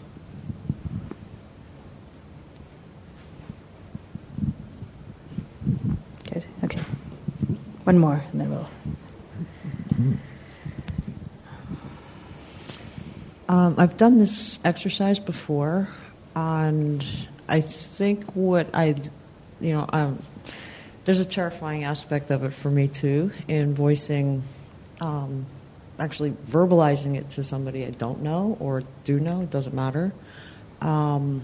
Good. 6.32 6.44
Okay. 6.66 6.80
One 7.86 7.98
more, 7.98 8.24
and 8.32 8.42
then 8.42 8.52
we'll. 8.52 8.70
Um, 13.50 13.74
I've 13.80 13.98
done 13.98 14.20
this 14.20 14.60
exercise 14.64 15.20
before, 15.20 15.90
and 16.36 17.04
I 17.48 17.62
think 17.62 18.36
what 18.36 18.70
I, 18.76 19.02
you 19.60 19.74
know, 19.74 19.88
um, 19.92 20.22
there's 21.10 21.20
a 21.20 21.26
terrifying 21.26 21.84
aspect 21.86 22.30
of 22.30 22.44
it 22.44 22.54
for 22.54 22.70
me 22.70 22.88
too 22.88 23.32
in 23.48 23.74
voicing, 23.74 24.44
um, 25.02 25.44
actually 25.98 26.30
verbalizing 26.48 27.16
it 27.18 27.32
to 27.32 27.44
somebody 27.44 27.84
I 27.84 27.90
don't 27.90 28.22
know 28.22 28.56
or 28.60 28.84
do 29.06 29.20
know. 29.20 29.42
It 29.42 29.50
doesn't 29.50 29.74
matter. 29.74 30.14
Um, 30.82 31.44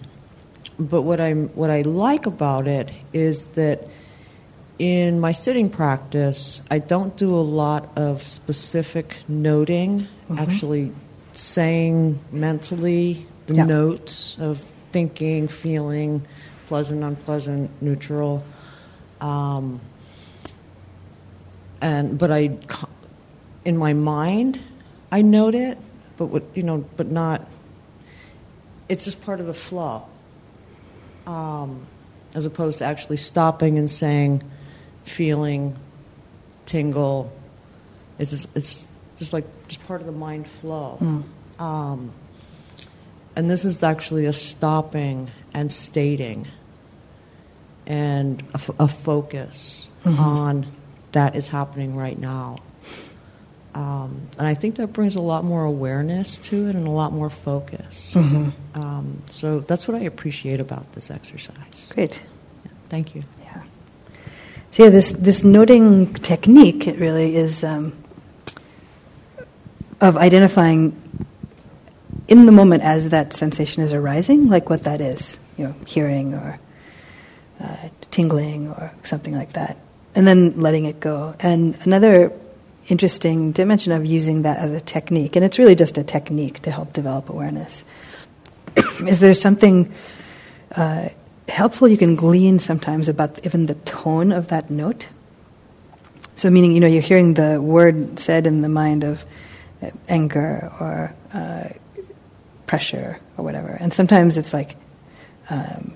but 0.78 1.02
what 1.02 1.20
I'm 1.20 1.48
what 1.56 1.72
I 1.72 1.82
like 1.82 2.28
about 2.28 2.68
it 2.68 2.92
is 3.12 3.46
that 3.58 3.88
in 4.78 5.20
my 5.20 5.32
sitting 5.32 5.72
practice, 5.72 6.62
I 6.70 6.78
don't 6.78 7.18
do 7.18 7.34
a 7.34 7.42
lot 7.42 7.90
of 7.98 8.22
specific 8.22 9.16
noting, 9.28 10.06
Mhm. 10.30 10.40
actually 10.40 10.92
saying 11.34 12.20
mentally 12.32 13.26
the 13.48 13.56
Yeah. 13.56 13.66
notes 13.66 14.38
of 14.40 14.62
thinking, 14.92 15.48
feeling, 15.48 16.22
pleasant, 16.68 17.04
unpleasant, 17.04 17.72
neutral. 17.82 18.44
Um, 19.22 19.82
and 21.82 22.18
but 22.18 22.32
I, 22.32 22.58
in 23.64 23.78
my 23.78 23.94
mind, 23.94 24.60
I 25.12 25.22
note 25.22 25.56
it, 25.56 25.78
but 26.18 26.28
what 26.28 26.44
you 26.56 26.64
know, 26.64 26.86
but 26.98 27.12
not. 27.12 27.48
It's 28.88 29.06
just 29.06 29.22
part 29.22 29.40
of 29.40 29.48
the 29.48 29.54
flow, 29.54 30.06
um, 31.26 31.88
as 32.36 32.46
opposed 32.46 32.80
to 32.80 32.86
actually 32.86 33.18
stopping 33.18 33.80
and 33.80 33.90
saying, 33.90 34.44
feeling, 35.04 35.76
tingle. 36.66 37.32
It's 38.20 38.32
just, 38.32 38.56
it's 38.56 38.88
just 39.18 39.34
like 39.34 39.46
just 39.68 39.86
part 39.88 40.02
of 40.02 40.08
the 40.08 40.14
mind 40.14 40.48
flow. 40.48 40.98
Mm. 41.02 41.24
Um, 41.60 42.12
and 43.36 43.50
this 43.50 43.66
is 43.66 43.82
actually 43.82 44.26
a 44.26 44.34
stopping 44.34 45.32
and 45.54 45.72
stating 45.72 46.48
and 47.88 48.42
a, 48.54 48.56
f- 48.56 48.70
a 48.80 48.88
focus 48.88 49.88
Mhm. 50.04 50.20
on 50.20 50.66
that 51.14 51.36
is 51.36 51.48
happening 51.48 51.96
right 51.96 52.18
now. 52.20 52.58
Um, 53.74 54.28
and 54.38 54.48
I 54.48 54.54
think 54.54 54.76
that 54.76 54.94
brings 54.94 55.16
a 55.16 55.22
lot 55.22 55.44
more 55.44 55.64
awareness 55.66 56.38
to 56.38 56.68
it 56.70 56.76
and 56.76 56.88
a 56.88 56.92
lot 56.92 57.12
more 57.12 57.30
focus. 57.30 58.12
Mhm. 58.14 58.52
Um, 58.74 59.22
so 59.30 59.60
that's 59.60 59.88
what 59.88 59.96
I 60.00 60.02
appreciate 60.06 60.60
about 60.62 60.94
this 60.94 61.12
exercise. 61.12 61.56
Great. 61.90 62.22
Thank 62.90 63.16
you. 63.16 63.24
Yeah. 63.44 63.64
So 64.72 64.84
yeah, 64.86 64.90
this 64.92 65.12
this 65.14 65.44
noting 65.44 66.14
technique 66.14 66.88
it 66.88 66.98
really 67.00 67.36
is 67.36 67.64
um, 67.64 67.94
of 70.02 70.18
identifying 70.18 70.96
in 72.28 72.46
the 72.46 72.52
moment 72.52 72.84
as 72.84 73.10
that 73.10 73.34
sensation 73.34 73.84
is 73.84 73.94
arising, 73.94 74.50
like 74.50 74.70
what 74.70 74.84
that 74.84 75.02
is, 75.02 75.38
you 75.58 75.66
know, 75.68 75.76
hearing 75.86 76.34
or 76.34 76.60
uh, 77.62 77.90
tingling 78.12 78.70
or 78.70 78.92
something 79.04 79.36
like 79.36 79.54
that, 79.54 79.78
and 80.14 80.28
then 80.28 80.60
letting 80.60 80.86
it 80.86 81.00
go. 81.00 81.36
And 81.40 81.78
another 81.82 82.32
interesting 82.88 83.52
dimension 83.52 83.92
of 83.92 84.06
using 84.06 84.44
that 84.44 84.60
as 84.60 84.72
a 84.72 84.82
technique, 84.82 85.36
and 85.36 85.44
it's 85.44 85.58
really 85.58 85.76
just 85.76 85.98
a 85.98 86.04
technique 86.04 86.62
to 86.62 86.72
help 86.72 86.94
develop 86.94 87.30
awareness, 87.30 87.84
is 89.08 89.20
there 89.20 89.34
something 89.34 89.94
uh, 90.76 91.10
helpful 91.48 91.88
you 91.88 91.98
can 91.98 92.16
glean 92.16 92.60
sometimes 92.60 93.08
about 93.08 93.46
even 93.46 93.66
the 93.68 93.76
tone 93.76 94.32
of 94.32 94.50
that 94.50 94.70
note. 94.70 95.08
So, 96.36 96.50
meaning, 96.50 96.74
you 96.74 96.80
know, 96.80 96.88
you're 96.88 97.02
hearing 97.02 97.36
the 97.36 97.62
word 97.62 98.20
said 98.20 98.46
in 98.46 98.62
the 98.62 98.70
mind 98.70 99.04
of 99.04 99.26
uh, 99.82 99.92
anger 100.08 100.72
or 100.80 101.16
uh, 101.34 101.70
pressure 102.68 103.20
or 103.38 103.46
whatever, 103.46 103.70
and 103.70 103.94
sometimes 103.94 104.38
it's 104.38 104.54
like, 104.54 104.76
um, 105.50 105.94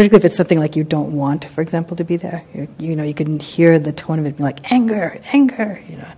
particularly 0.00 0.22
if 0.22 0.24
it's 0.24 0.36
something 0.36 0.58
like 0.58 0.76
you 0.76 0.84
don't 0.84 1.12
want, 1.12 1.44
for 1.44 1.60
example, 1.60 1.94
to 1.94 2.04
be 2.04 2.16
there. 2.16 2.42
You, 2.54 2.68
you 2.78 2.96
know, 2.96 3.02
you 3.02 3.12
can 3.12 3.38
hear 3.38 3.78
the 3.78 3.92
tone 3.92 4.18
of 4.18 4.24
it 4.24 4.38
being 4.38 4.46
like 4.46 4.72
anger, 4.72 5.20
anger. 5.26 5.78
You 5.90 5.98
know, 5.98 6.08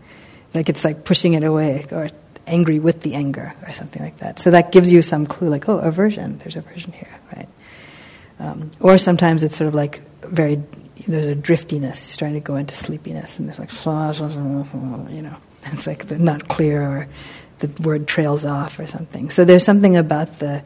like 0.55 0.69
it's 0.69 0.85
like 0.85 1.05
pushing 1.05 1.35
it 1.35 1.43
away 1.43 1.87
or 1.91 2.09
angry 2.47 2.79
with 2.79 3.01
the 3.03 3.15
anger 3.15 3.53
or 3.67 3.73
something 3.73 4.01
like 4.01 4.19
that. 4.19 4.39
So 4.39 4.53
that 4.53 4.71
gives 4.71 4.93
you 4.93 5.03
some 5.03 5.27
clue, 5.27 5.49
like, 5.49 5.69
oh, 5.69 5.79
aversion. 5.79 6.39
There's 6.39 6.55
aversion 6.55 6.93
here, 6.93 7.19
right? 7.35 7.49
Um, 8.39 8.71
or 8.79 8.99
sometimes 8.99 9.43
it's 9.43 9.57
sort 9.57 9.67
of 9.67 9.75
like 9.75 10.01
very, 10.21 10.63
there's 11.09 11.27
a 11.27 11.35
driftiness, 11.35 12.07
you're 12.07 12.15
starting 12.15 12.41
to 12.41 12.47
go 12.47 12.55
into 12.55 12.77
sleepiness, 12.77 13.41
and 13.41 13.49
there's 13.49 13.59
like, 13.59 13.73
you 13.73 15.23
know, 15.23 15.37
it's 15.73 15.89
like 15.89 16.07
the 16.07 16.19
not 16.21 16.47
clear 16.47 16.83
or 16.83 17.09
the 17.59 17.83
word 17.83 18.07
trails 18.07 18.45
off 18.45 18.79
or 18.79 18.87
something. 18.87 19.31
So 19.31 19.45
there's 19.45 19.65
something 19.65 19.97
about 19.97 20.39
the 20.39 20.63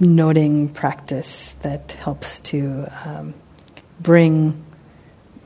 noting 0.00 0.68
practice 0.68 1.54
that 1.62 1.92
helps 1.92 2.40
to 2.40 2.90
um, 3.04 3.34
bring, 4.00 4.64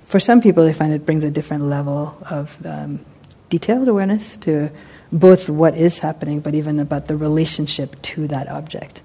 for 0.07 0.21
some 0.21 0.41
people, 0.41 0.65
they 0.65 0.73
find 0.73 0.93
it 0.93 1.05
brings 1.05 1.25
a 1.25 1.31
different 1.31 1.65
level 1.65 2.17
of 2.31 2.65
um, 2.65 3.05
detailed 3.51 3.89
awareness 3.89 4.37
to 4.39 4.71
both 5.13 5.49
what 5.49 5.77
is 5.77 5.99
happening, 5.99 6.41
but 6.41 6.55
even 6.55 6.81
about 6.81 7.07
the 7.07 7.17
relationship 7.17 8.01
to 8.03 8.27
that 8.29 8.49
object 8.49 9.03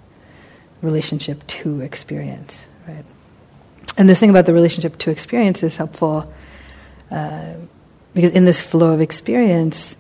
relationship 0.82 1.46
to 1.46 1.82
experience, 1.82 2.66
right? 2.88 3.06
And 3.98 4.08
this 4.08 4.20
thing 4.20 4.30
about 4.30 4.46
the 4.46 4.54
relationship 4.54 4.98
to 5.00 5.12
experience 5.12 5.62
is 5.62 5.76
helpful 5.76 6.32
uh, 7.12 7.54
because 8.14 8.32
in 8.32 8.46
this 8.46 8.62
flow 8.62 8.94
of 8.94 9.02
experience, 9.02 9.96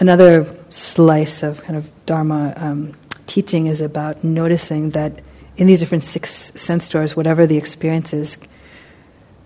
another 0.00 0.56
slice 0.70 1.42
of 1.42 1.62
kind 1.62 1.76
of 1.76 1.90
Dharma 2.04 2.52
um, 2.56 2.94
teaching 3.34 3.66
is 3.66 3.80
about 3.80 4.22
noticing 4.22 4.90
that 4.90 5.20
in 5.56 5.66
these 5.66 5.80
different 5.80 6.04
six 6.04 6.52
sense 6.54 6.88
doors, 6.88 7.16
whatever 7.16 7.48
the 7.48 7.56
experience 7.56 8.12
is, 8.12 8.38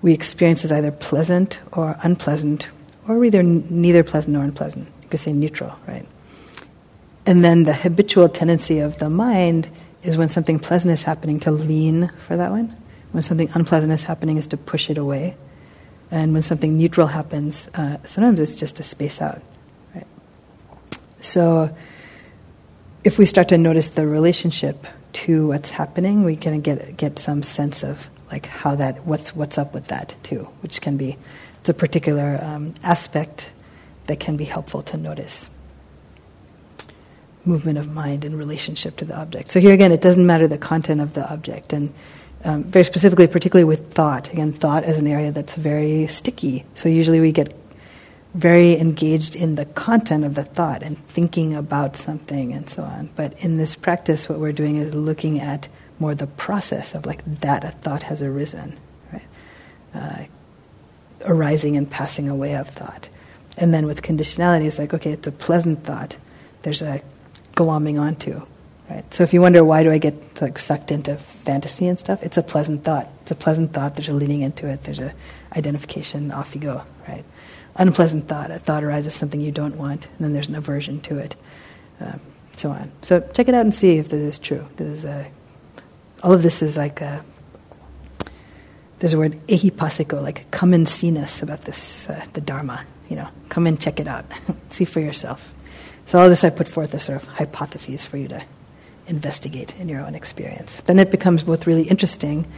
we 0.03 0.13
experience 0.13 0.63
as 0.63 0.71
either 0.71 0.91
pleasant 0.91 1.59
or 1.73 1.97
unpleasant, 2.03 2.69
or 3.09 3.25
either 3.25 3.39
n- 3.39 3.67
neither 3.71 4.05
pleasant 4.05 4.35
nor 4.35 4.45
unpleasant. 4.45 4.89
You 5.03 5.09
could 5.09 5.21
say 5.21 5.33
neutral, 5.33 5.75
right? 5.87 6.07
And 7.25 7.43
then 7.43 7.65
the 7.65 7.73
habitual 7.73 8.29
tendency 8.29 8.81
of 8.81 8.99
the 8.99 9.09
mind 9.09 9.71
is 10.03 10.19
when 10.19 10.29
something 10.29 10.59
pleasant 10.59 10.93
is 10.93 11.03
happening 11.03 11.41
to 11.41 11.51
lean 11.51 12.11
for 12.27 12.37
that 12.37 12.51
one. 12.51 12.77
When 13.13 13.23
something 13.23 13.49
unpleasant 13.55 13.91
is 13.93 14.03
happening 14.03 14.37
is 14.37 14.47
to 14.49 14.59
push 14.59 14.91
it 14.91 14.99
away. 14.99 15.35
And 16.11 16.35
when 16.35 16.43
something 16.43 16.77
neutral 16.77 17.07
happens, 17.07 17.69
uh, 17.73 17.97
sometimes 18.05 18.39
it's 18.39 18.55
just 18.55 18.77
to 18.77 18.83
space 18.83 19.23
out. 19.23 19.41
Right? 19.95 20.07
So 21.21 21.75
if 23.05 23.19
we 23.19 23.27
start 23.27 23.49
to 23.49 23.59
notice 23.59 23.91
the 23.91 24.07
relationship 24.07 24.87
to 25.13 25.49
what's 25.49 25.71
happening, 25.71 26.25
we 26.25 26.37
can 26.37 26.61
get 26.61 26.97
get 26.97 27.19
some 27.19 27.43
sense 27.43 27.83
of 27.83 28.09
like 28.31 28.47
how 28.47 28.77
that 28.77 29.07
what's 29.07 29.35
what's 29.35 29.59
up 29.59 29.75
with 29.75 29.87
that 29.89 30.15
too, 30.23 30.49
which 30.63 30.81
can 30.81 30.97
be 30.97 31.17
it's 31.61 31.69
a 31.69 31.75
particular 31.75 32.39
um, 32.43 32.75
aspect 32.83 33.53
that 34.07 34.21
can 34.21 34.37
be 34.37 34.45
helpful 34.45 34.83
to 34.83 34.97
notice 34.97 35.49
movement 37.45 37.79
of 37.79 37.89
mind 37.89 38.25
in 38.25 38.37
relationship 38.37 38.97
to 38.97 39.05
the 39.05 39.17
object. 39.17 39.49
So 39.49 39.61
here 39.61 39.73
again, 39.73 39.93
it 39.93 40.03
doesn't 40.03 40.27
matter 40.27 40.47
the 40.49 40.59
content 40.59 41.01
of 41.01 41.15
the 41.15 41.25
object, 41.33 41.73
and 41.73 41.93
Um, 42.45 42.63
very 42.63 42.85
specifically, 42.85 43.27
particularly 43.27 43.67
with 43.67 43.91
thought. 43.91 44.33
Again, 44.33 44.53
thought 44.53 44.87
is 44.87 44.99
an 44.99 45.09
area 45.09 45.33
that's 45.33 45.57
very 45.59 46.07
sticky. 46.07 46.63
So 46.75 46.89
usually 46.89 47.19
we 47.19 47.33
get 47.33 47.51
very 48.35 48.79
engaged 48.79 49.35
in 49.35 49.55
the 49.55 49.65
content 49.65 50.25
of 50.25 50.35
the 50.35 50.45
thought 50.45 50.83
and 50.83 50.99
thinking 51.09 51.55
about 51.55 51.97
something 51.97 52.53
and 52.53 52.69
so 52.69 52.83
on. 52.83 53.11
But 53.17 53.33
in 53.39 53.57
this 53.57 53.75
practice, 53.75 54.29
what 54.29 54.39
we're 54.39 54.53
doing 54.53 54.77
is 54.77 54.95
looking 54.95 55.41
at 55.41 55.69
more 55.99 56.15
the 56.15 56.27
process 56.27 56.95
of 56.95 57.07
like 57.07 57.25
that 57.41 57.65
a 57.65 57.71
thought 57.71 58.05
has 58.05 58.23
arisen, 58.23 58.79
right? 59.13 59.23
Uh, 59.95 60.25
arising 61.25 61.77
and 61.77 61.91
passing 61.91 62.29
away 62.29 62.55
of 62.55 62.69
thought. 62.69 63.09
And 63.57 63.75
then 63.75 63.87
with 63.87 64.03
conditionality, 64.03 64.67
it's 64.67 64.79
like, 64.79 64.95
okay, 64.95 65.11
it's 65.13 65.27
a 65.27 65.33
pleasant 65.33 65.85
thought. 65.85 66.17
There's 66.63 66.83
a 66.83 67.03
glomming 67.55 68.01
onto, 68.01 68.47
right? 68.89 69.13
So 69.13 69.25
if 69.25 69.33
you 69.33 69.41
wonder 69.41 69.65
why 69.65 69.83
do 69.83 69.91
I 69.91 69.99
get 69.99 70.41
like 70.41 70.59
sucked 70.59 70.93
into 70.93 71.17
fantasy 71.17 71.89
and 71.89 71.99
stuff, 71.99 72.23
it's 72.23 72.37
a 72.37 72.43
pleasant 72.43 72.85
thought. 72.85 73.11
It's 73.23 73.33
a 73.33 73.35
pleasant 73.35 73.73
thought. 73.73 73.97
There's 73.97 74.09
a 74.09 74.13
leaning 74.13 74.43
into 74.43 74.69
it. 74.69 74.85
There's 74.85 75.01
a 75.01 75.13
identification. 75.57 76.31
Off 76.31 76.55
you 76.55 76.61
go, 76.61 76.83
right? 77.09 77.25
Unpleasant 77.79 78.29
thought. 78.29 78.51
A 78.51 78.59
thought 78.59 78.83
arises 78.85 79.15
something 79.15 79.41
you 79.41 79.53
don't 79.53 79.77
want, 79.77 80.07
and 80.07 80.19
then 80.19 80.33
there's 80.33 80.49
an 80.49 80.57
aversion 80.57 81.01
to 81.03 81.19
it, 81.19 81.37
um, 82.01 82.21
so 82.57 82.71
on. 82.71 82.91
So 83.03 83.21
check 83.33 83.49
it 83.49 83.55
out 83.55 83.63
and 83.63 83.75
see 83.75 83.99
if 83.99 84.09
this 84.09 84.21
is 84.21 84.39
true. 84.39 84.67
This 84.77 84.99
is 84.99 85.05
a, 85.05 85.29
all 86.23 86.33
of 86.33 86.43
this 86.43 86.61
is 86.61 86.77
like 86.77 87.01
a, 87.01 87.25
there's 88.99 89.15
a 89.15 89.19
word 89.19 89.39
ehipassiko, 89.47 90.21
like 90.21 90.51
come 90.51 90.75
and 90.75 90.89
see 90.89 91.17
us 91.17 91.41
about 91.41 91.63
this, 91.63 92.11
uh, 92.11 92.25
the 92.33 92.41
Dharma. 92.41 92.85
You 93.09 93.17
know, 93.17 93.29
come 93.49 93.67
and 93.67 93.81
check 93.81 94.01
it 94.01 94.09
out, 94.09 94.27
see 94.71 94.85
for 94.85 95.01
yourself. 95.01 95.55
So 96.07 96.19
all 96.19 96.29
this 96.29 96.43
I 96.43 96.51
put 96.51 96.69
forth 96.69 96.95
as 96.95 97.05
sort 97.05 97.23
of 97.23 97.29
hypotheses 97.29 98.05
for 98.05 98.17
you 98.17 98.29
to 98.29 98.43
investigate 99.07 99.79
in 99.79 99.89
your 99.89 100.01
own 100.01 100.15
experience. 100.15 100.81
Then 100.87 100.99
it 100.99 101.11
becomes 101.11 101.45
both 101.45 101.67
really 101.67 101.83
interesting, 101.85 102.51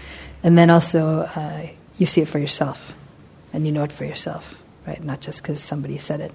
and 0.43 0.57
then 0.57 0.71
also 0.71 1.21
uh, 1.35 1.67
you 1.99 2.07
see 2.07 2.21
it 2.23 2.29
for 2.29 2.39
yourself, 2.39 2.95
and 3.53 3.67
you 3.67 3.73
know 3.73 3.85
it 3.85 3.93
for 3.93 4.05
yourself, 4.05 4.60
right? 4.87 5.03
Not 5.03 5.21
just 5.21 5.43
because 5.43 5.63
somebody 5.63 5.99
said 5.99 6.21
it, 6.21 6.33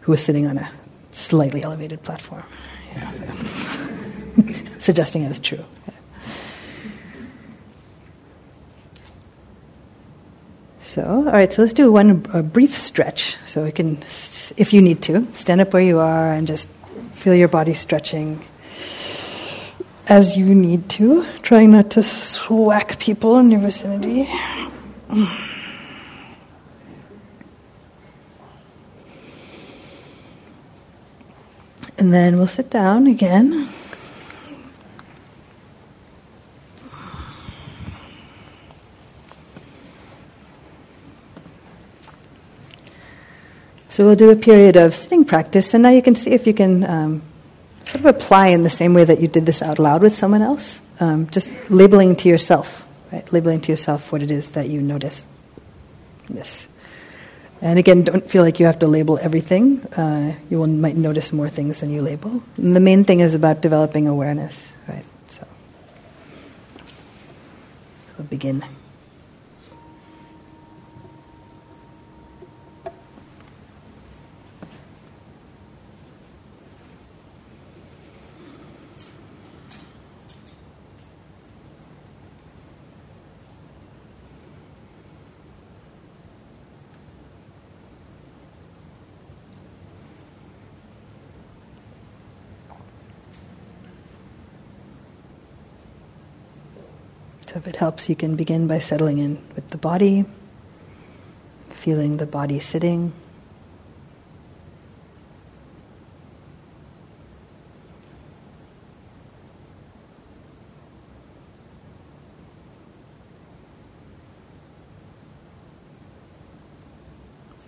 who 0.00 0.12
was 0.12 0.22
sitting 0.22 0.46
on 0.46 0.58
a 0.58 0.70
slightly 1.12 1.62
elevated 1.62 2.02
platform, 2.02 2.44
you 2.94 3.00
know, 3.00 3.10
so 3.10 4.80
suggesting 4.80 5.22
it 5.22 5.30
is 5.30 5.38
true. 5.38 5.64
So, 10.80 11.02
all 11.02 11.24
right, 11.24 11.52
so 11.52 11.62
let's 11.62 11.74
do 11.74 11.90
one 11.90 12.20
brief 12.52 12.76
stretch. 12.76 13.36
So 13.46 13.64
we 13.64 13.72
can, 13.72 13.96
if 14.56 14.72
you 14.72 14.80
need 14.80 15.02
to, 15.02 15.26
stand 15.32 15.60
up 15.60 15.72
where 15.72 15.82
you 15.82 15.98
are 15.98 16.32
and 16.32 16.46
just 16.46 16.68
feel 17.14 17.34
your 17.34 17.48
body 17.48 17.74
stretching 17.74 18.44
as 20.06 20.36
you 20.36 20.54
need 20.54 20.88
to, 20.90 21.24
trying 21.42 21.72
not 21.72 21.90
to 21.92 22.02
swack 22.02 22.98
people 23.00 23.38
in 23.38 23.50
your 23.50 23.60
vicinity. 23.60 24.28
And 31.96 32.12
then 32.12 32.36
we'll 32.36 32.46
sit 32.46 32.70
down 32.70 33.06
again. 33.06 33.68
So 43.94 44.04
we'll 44.04 44.16
do 44.16 44.30
a 44.30 44.34
period 44.34 44.74
of 44.74 44.92
sitting 44.92 45.24
practice, 45.24 45.72
and 45.72 45.84
now 45.84 45.90
you 45.90 46.02
can 46.02 46.16
see 46.16 46.32
if 46.32 46.48
you 46.48 46.52
can 46.52 46.82
um, 46.82 47.22
sort 47.84 48.00
of 48.00 48.06
apply 48.06 48.48
in 48.48 48.64
the 48.64 48.68
same 48.68 48.92
way 48.92 49.04
that 49.04 49.20
you 49.20 49.28
did 49.28 49.46
this 49.46 49.62
out 49.62 49.78
loud 49.78 50.02
with 50.02 50.12
someone 50.12 50.42
else, 50.42 50.80
um, 50.98 51.30
just 51.30 51.52
labeling 51.70 52.16
to 52.16 52.28
yourself, 52.28 52.88
right? 53.12 53.32
Labeling 53.32 53.60
to 53.60 53.70
yourself 53.70 54.10
what 54.10 54.20
it 54.20 54.32
is 54.32 54.48
that 54.50 54.68
you 54.68 54.82
notice. 54.82 55.24
This. 56.28 56.66
And 57.64 57.78
again, 57.78 58.04
don't 58.04 58.28
feel 58.28 58.42
like 58.42 58.60
you 58.60 58.66
have 58.66 58.80
to 58.80 58.86
label 58.86 59.18
everything. 59.18 59.80
Uh, 59.96 60.36
you 60.50 60.58
will, 60.58 60.66
might 60.66 60.96
notice 60.96 61.32
more 61.32 61.48
things 61.48 61.80
than 61.80 61.88
you 61.88 62.02
label. 62.02 62.42
And 62.58 62.76
the 62.76 62.80
main 62.80 63.04
thing 63.04 63.20
is 63.20 63.32
about 63.32 63.62
developing 63.62 64.06
awareness, 64.06 64.74
right? 64.86 65.04
So, 65.28 65.46
so 68.06 68.12
we'll 68.18 68.26
begin. 68.26 68.62
So, 97.54 97.58
if 97.58 97.68
it 97.68 97.76
helps, 97.76 98.08
you 98.08 98.16
can 98.16 98.34
begin 98.34 98.66
by 98.66 98.80
settling 98.80 99.18
in 99.18 99.40
with 99.54 99.70
the 99.70 99.78
body, 99.78 100.24
feeling 101.70 102.16
the 102.16 102.26
body 102.26 102.58
sitting. 102.58 103.12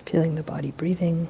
Feeling 0.04 0.34
the 0.34 0.42
body 0.42 0.72
breathing. 0.72 1.28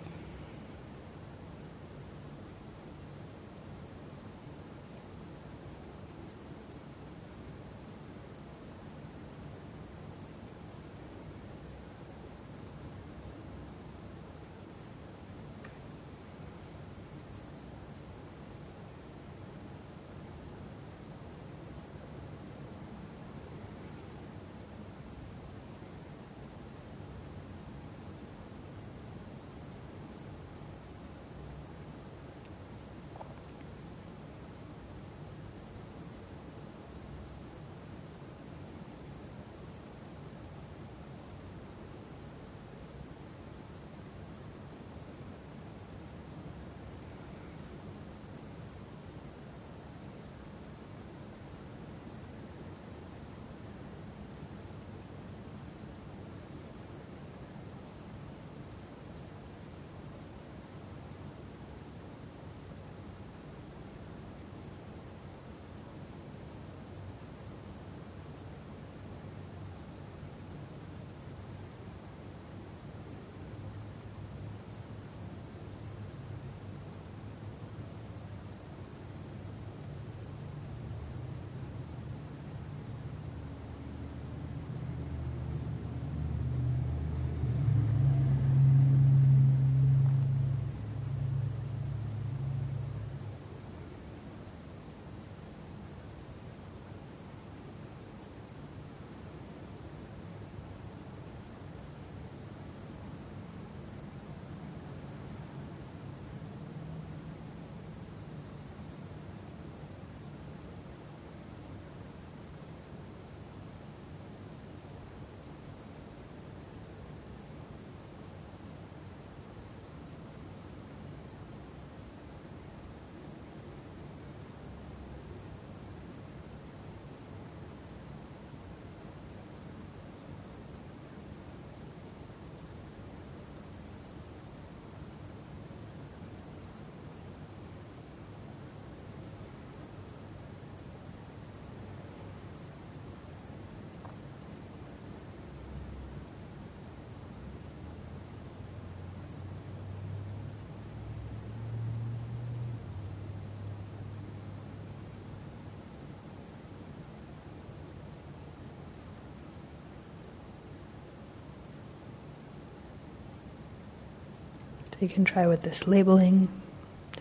So 164.99 165.05
you 165.05 165.11
can 165.11 165.27
try 165.27 165.47
with 165.47 165.61
this 165.61 165.87
labeling, 165.87 166.49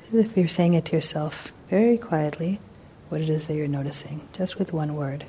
as 0.08 0.14
if 0.14 0.38
you're 0.38 0.48
saying 0.48 0.76
it 0.76 0.86
to 0.86 0.96
yourself 0.96 1.52
very 1.70 1.98
quietly, 1.98 2.62
what 3.10 3.20
it 3.20 3.28
is 3.28 3.48
that 3.48 3.56
you're 3.56 3.68
noticing, 3.68 4.30
just 4.32 4.58
with 4.58 4.72
one 4.72 4.96
word. 4.96 5.26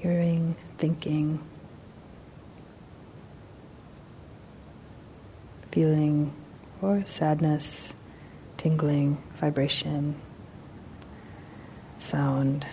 Hearing, 0.00 0.56
thinking, 0.78 1.38
feeling, 5.70 6.07
sadness, 7.04 7.94
tingling, 8.56 9.22
vibration, 9.36 10.20
sound. 11.98 12.66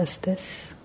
Just 0.00 0.79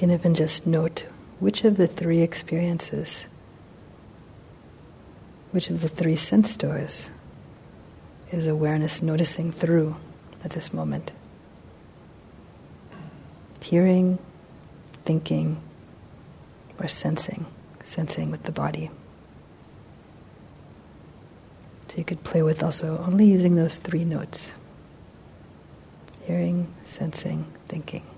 can 0.00 0.10
even 0.10 0.34
just 0.34 0.66
note 0.66 1.04
which 1.40 1.62
of 1.62 1.76
the 1.76 1.86
three 1.86 2.22
experiences, 2.22 3.26
which 5.50 5.68
of 5.68 5.82
the 5.82 5.88
three 5.88 6.16
sense 6.16 6.56
doors 6.56 7.10
is 8.30 8.46
awareness 8.46 9.02
noticing 9.02 9.52
through 9.52 9.94
at 10.42 10.52
this 10.52 10.72
moment. 10.72 11.12
Hearing, 13.60 14.18
thinking, 15.04 15.60
or 16.78 16.88
sensing, 16.88 17.44
sensing 17.84 18.30
with 18.30 18.44
the 18.44 18.52
body. 18.52 18.90
So 21.88 21.98
you 21.98 22.04
could 22.04 22.24
play 22.24 22.42
with 22.42 22.62
also 22.62 23.04
only 23.06 23.26
using 23.26 23.54
those 23.54 23.76
three 23.76 24.06
notes 24.06 24.52
hearing, 26.26 26.72
sensing, 26.84 27.44
thinking. 27.68 28.09